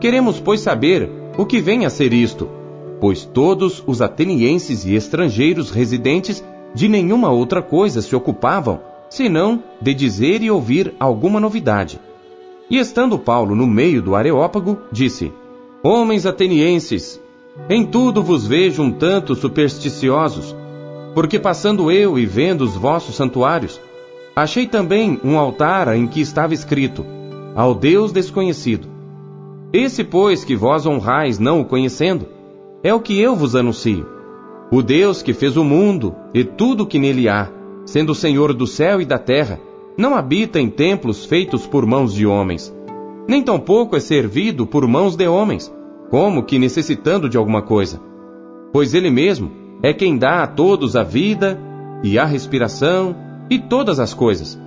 Queremos, 0.00 0.40
pois, 0.40 0.60
saber 0.60 1.10
o 1.36 1.44
que 1.44 1.60
vem 1.60 1.84
a 1.84 1.90
ser 1.90 2.14
isto. 2.14 2.48
Pois 3.00 3.24
todos 3.26 3.84
os 3.86 4.00
atenienses 4.00 4.86
e 4.86 4.94
estrangeiros 4.94 5.70
residentes 5.70 6.42
de 6.74 6.88
nenhuma 6.88 7.30
outra 7.30 7.62
coisa 7.62 8.02
se 8.02 8.14
ocupavam, 8.16 8.80
senão 9.08 9.62
de 9.80 9.94
dizer 9.94 10.42
e 10.42 10.50
ouvir 10.50 10.92
alguma 10.98 11.38
novidade. 11.38 12.00
E 12.68 12.78
estando 12.78 13.18
Paulo 13.18 13.54
no 13.54 13.66
meio 13.66 14.02
do 14.02 14.16
Areópago, 14.16 14.78
disse: 14.90 15.32
Homens 15.82 16.26
atenienses, 16.26 17.20
em 17.68 17.86
tudo 17.86 18.22
vos 18.22 18.46
vejo 18.46 18.82
um 18.82 18.90
tanto 18.90 19.34
supersticiosos, 19.34 20.56
porque 21.14 21.38
passando 21.38 21.90
eu 21.90 22.18
e 22.18 22.26
vendo 22.26 22.62
os 22.62 22.74
vossos 22.74 23.14
santuários, 23.14 23.80
achei 24.34 24.66
também 24.66 25.20
um 25.22 25.38
altar 25.38 25.94
em 25.96 26.06
que 26.06 26.20
estava 26.20 26.54
escrito: 26.54 27.06
Ao 27.54 27.74
Deus 27.74 28.10
desconhecido. 28.10 28.88
Esse, 29.72 30.02
pois, 30.02 30.44
que 30.44 30.56
vós 30.56 30.86
honrais 30.86 31.38
não 31.38 31.60
o 31.60 31.64
conhecendo, 31.64 32.26
é 32.82 32.92
o 32.92 33.00
que 33.00 33.20
eu 33.20 33.36
vos 33.36 33.54
anuncio. 33.54 34.13
O 34.74 34.82
Deus 34.82 35.22
que 35.22 35.32
fez 35.32 35.56
o 35.56 35.62
mundo 35.62 36.16
e 36.34 36.42
tudo 36.42 36.82
o 36.82 36.86
que 36.88 36.98
nele 36.98 37.28
há, 37.28 37.48
sendo 37.86 38.12
Senhor 38.12 38.52
do 38.52 38.66
céu 38.66 39.00
e 39.00 39.04
da 39.04 39.20
terra, 39.20 39.60
não 39.96 40.16
habita 40.16 40.60
em 40.60 40.68
templos 40.68 41.24
feitos 41.24 41.64
por 41.64 41.86
mãos 41.86 42.12
de 42.12 42.26
homens, 42.26 42.74
nem 43.28 43.40
tampouco 43.40 43.94
é 43.94 44.00
servido 44.00 44.66
por 44.66 44.84
mãos 44.88 45.14
de 45.14 45.28
homens, 45.28 45.72
como 46.10 46.42
que 46.42 46.58
necessitando 46.58 47.28
de 47.28 47.36
alguma 47.36 47.62
coisa. 47.62 48.00
Pois 48.72 48.94
Ele 48.94 49.12
mesmo 49.12 49.52
é 49.80 49.92
quem 49.92 50.18
dá 50.18 50.42
a 50.42 50.46
todos 50.48 50.96
a 50.96 51.04
vida 51.04 51.56
e 52.02 52.18
a 52.18 52.24
respiração 52.24 53.14
e 53.48 53.60
todas 53.60 54.00
as 54.00 54.12
coisas. 54.12 54.58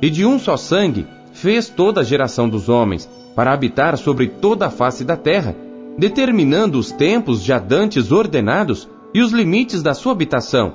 E 0.00 0.08
de 0.08 0.24
um 0.24 0.38
só 0.38 0.56
sangue 0.56 1.04
fez 1.32 1.68
toda 1.68 2.02
a 2.02 2.04
geração 2.04 2.48
dos 2.48 2.68
homens, 2.68 3.10
para 3.34 3.52
habitar 3.52 3.98
sobre 3.98 4.28
toda 4.28 4.66
a 4.66 4.70
face 4.70 5.04
da 5.04 5.16
terra, 5.16 5.56
determinando 5.98 6.78
os 6.78 6.92
tempos 6.92 7.42
já 7.42 7.58
dantes 7.58 8.12
ordenados 8.12 8.88
e 9.14 9.20
os 9.20 9.32
limites 9.32 9.82
da 9.82 9.94
sua 9.94 10.12
habitação, 10.12 10.74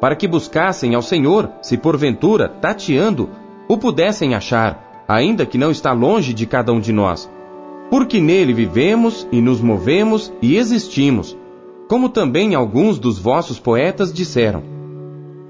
para 0.00 0.16
que 0.16 0.26
buscassem 0.26 0.94
ao 0.94 1.02
Senhor, 1.02 1.50
se 1.62 1.76
porventura, 1.76 2.48
tateando, 2.48 3.30
o 3.68 3.78
pudessem 3.78 4.34
achar, 4.34 5.04
ainda 5.06 5.46
que 5.46 5.56
não 5.56 5.70
está 5.70 5.92
longe 5.92 6.34
de 6.34 6.46
cada 6.46 6.72
um 6.72 6.80
de 6.80 6.92
nós. 6.92 7.30
Porque 7.90 8.20
nele 8.20 8.52
vivemos 8.52 9.26
e 9.30 9.40
nos 9.40 9.60
movemos 9.60 10.32
e 10.42 10.56
existimos, 10.56 11.36
como 11.88 12.08
também 12.08 12.54
alguns 12.54 12.98
dos 12.98 13.18
vossos 13.18 13.58
poetas 13.60 14.12
disseram. 14.12 14.62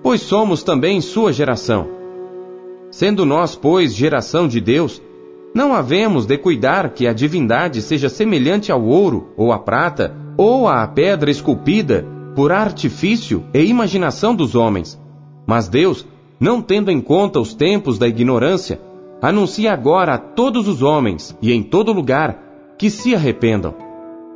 Pois 0.02 0.20
somos 0.20 0.62
também 0.62 1.00
sua 1.00 1.32
geração. 1.32 1.88
Sendo 2.90 3.24
nós, 3.24 3.54
pois, 3.54 3.94
geração 3.94 4.46
de 4.46 4.60
Deus, 4.60 5.00
não 5.54 5.72
havemos 5.72 6.26
de 6.26 6.36
cuidar 6.36 6.90
que 6.90 7.06
a 7.06 7.12
divindade 7.12 7.80
seja 7.80 8.08
semelhante 8.08 8.72
ao 8.72 8.82
ouro, 8.82 9.28
ou 9.36 9.52
à 9.52 9.58
prata, 9.58 10.14
ou 10.36 10.66
à 10.68 10.86
pedra 10.86 11.30
esculpida, 11.30 12.06
por 12.34 12.52
artifício 12.52 13.44
e 13.52 13.62
imaginação 13.64 14.34
dos 14.34 14.54
homens. 14.54 15.00
Mas 15.46 15.68
Deus, 15.68 16.06
não 16.40 16.62
tendo 16.62 16.90
em 16.90 17.00
conta 17.00 17.40
os 17.40 17.54
tempos 17.54 17.98
da 17.98 18.08
ignorância, 18.08 18.80
anuncia 19.20 19.72
agora 19.72 20.14
a 20.14 20.18
todos 20.18 20.66
os 20.66 20.82
homens 20.82 21.36
e 21.40 21.52
em 21.52 21.62
todo 21.62 21.92
lugar 21.92 22.74
que 22.78 22.90
se 22.90 23.14
arrependam. 23.14 23.74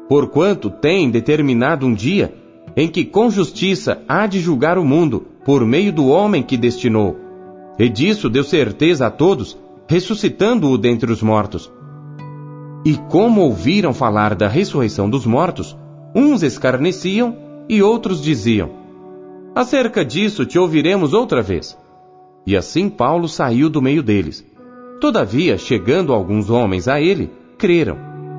Porquanto 0.09 0.71
tem 0.71 1.11
determinado 1.11 1.87
um 1.87 1.95
dia 1.95 2.35
em 2.77 2.89
que 2.89 3.05
com 3.05 3.31
justiça 3.31 4.03
há 4.07 4.27
de 4.27 4.39
julgar 4.39 4.79
o 4.79 4.85
mundo 4.85 5.27
por 5.45 5.65
meio 5.65 5.93
do 5.93 6.07
homem 6.09 6.43
que 6.43 6.57
destinou. 6.57 7.17
E 7.79 7.89
disso 7.89 8.29
deu 8.29 8.45
certeza 8.45 9.07
a 9.07 9.11
todos, 9.11 9.59
ressuscitando-o 9.89 10.77
dentre 10.77 11.11
os 11.11 11.23
mortos. 11.23 11.73
E 12.85 12.97
como 13.09 13.41
ouviram 13.41 13.93
falar 13.93 14.35
da 14.35 14.47
ressurreição 14.47 15.11
dos 15.11 15.27
mortos, 15.27 15.77
uns 16.15 16.43
escarneciam 16.43 17.46
e 17.69 17.83
outros 17.83 18.23
diziam: 18.23 18.71
Acerca 19.55 20.05
disso 20.05 20.45
te 20.45 20.59
ouviremos 20.59 21.13
outra 21.13 21.43
vez. 21.43 21.77
E 22.47 22.57
assim 22.57 22.89
Paulo 22.89 23.27
saiu 23.29 23.71
do 23.71 23.81
meio 23.81 24.03
deles. 24.03 24.45
Todavia, 25.01 25.59
chegando 25.59 26.13
alguns 26.13 26.51
homens 26.51 26.87
a 26.89 27.01
ele, 27.01 27.31
creram, 27.59 27.99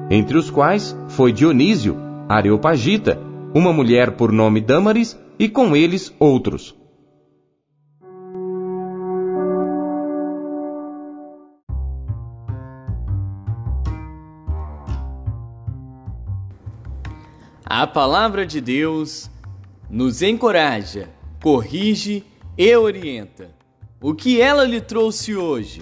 entre 0.09 0.37
os 0.37 0.49
quais 0.49 0.97
foi 1.09 1.31
Dionísio, 1.31 1.97
Areopagita, 2.29 3.19
uma 3.53 3.73
mulher 3.73 4.11
por 4.11 4.31
nome 4.31 4.61
Dâmaris, 4.61 5.19
e 5.39 5.49
com 5.49 5.75
eles 5.75 6.13
outros. 6.19 6.76
A 17.69 17.86
palavra 17.86 18.45
de 18.45 18.62
Deus 18.62 19.30
nos 19.89 20.21
encoraja, 20.21 21.10
corrige 21.43 22.23
e 22.58 22.73
orienta. 22.77 23.49
O 24.01 24.13
que 24.13 24.39
ela 24.39 24.63
lhe 24.63 24.80
trouxe 24.80 25.36
hoje? 25.36 25.82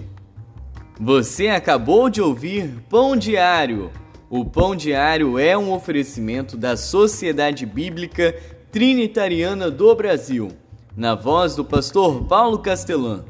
Você 1.00 1.48
acabou 1.48 2.10
de 2.10 2.20
ouvir 2.20 2.74
Pão 2.90 3.16
Diário. 3.16 3.92
O 4.32 4.44
Pão 4.44 4.76
Diário 4.76 5.38
é 5.38 5.56
um 5.56 5.72
oferecimento 5.72 6.58
da 6.58 6.76
Sociedade 6.76 7.68
Bíblica 7.68 8.36
Trinitariana 8.72 9.70
do 9.70 9.94
Brasil, 9.94 10.54
na 10.98 11.14
voz 11.14 11.56
do 11.56 11.64
pastor 11.64 12.24
Paulo 12.24 12.58
Castelã. 12.58 13.24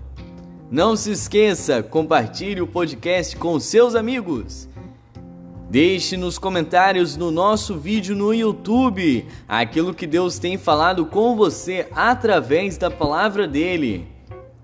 Não 0.71 0.95
se 0.95 1.11
esqueça, 1.11 1.83
compartilhe 1.83 2.61
o 2.61 2.67
podcast 2.67 3.35
com 3.35 3.59
seus 3.59 3.95
amigos 3.95 4.69
Deixe 5.75 6.15
nos 6.15 6.37
comentários 6.39 7.17
no 7.17 7.29
nosso 7.29 7.77
vídeo 7.77 8.15
no 8.15 8.33
YouTube 8.33 9.27
aquilo 9.45 9.93
que 9.93 10.07
Deus 10.07 10.39
tem 10.39 10.57
falado 10.57 11.05
com 11.05 11.35
você 11.35 11.89
através 11.91 12.77
da 12.77 12.89
palavra 12.89 13.45
dele. 13.45 14.07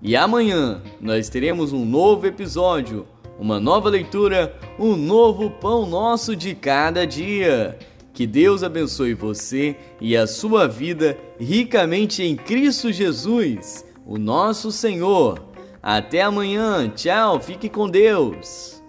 E 0.00 0.16
amanhã 0.16 0.80
nós 0.98 1.28
teremos 1.28 1.70
um 1.70 1.84
novo 1.84 2.26
episódio, 2.26 3.06
uma 3.38 3.60
nova 3.60 3.90
leitura, 3.90 4.58
um 4.78 4.96
novo 4.96 5.50
pão 5.50 5.84
nosso 5.84 6.34
de 6.34 6.54
cada 6.54 7.06
dia. 7.06 7.78
Que 8.14 8.26
Deus 8.26 8.62
abençoe 8.62 9.12
você 9.12 9.76
e 10.00 10.16
a 10.16 10.26
sua 10.26 10.66
vida 10.66 11.18
ricamente 11.38 12.22
em 12.22 12.34
Cristo 12.34 12.90
Jesus, 12.90 13.84
o 14.06 14.16
nosso 14.16 14.72
Senhor. 14.72 15.42
Até 15.82 16.22
amanhã, 16.22 16.88
tchau, 16.88 17.38
fique 17.38 17.68
com 17.68 17.86
Deus. 17.86 18.81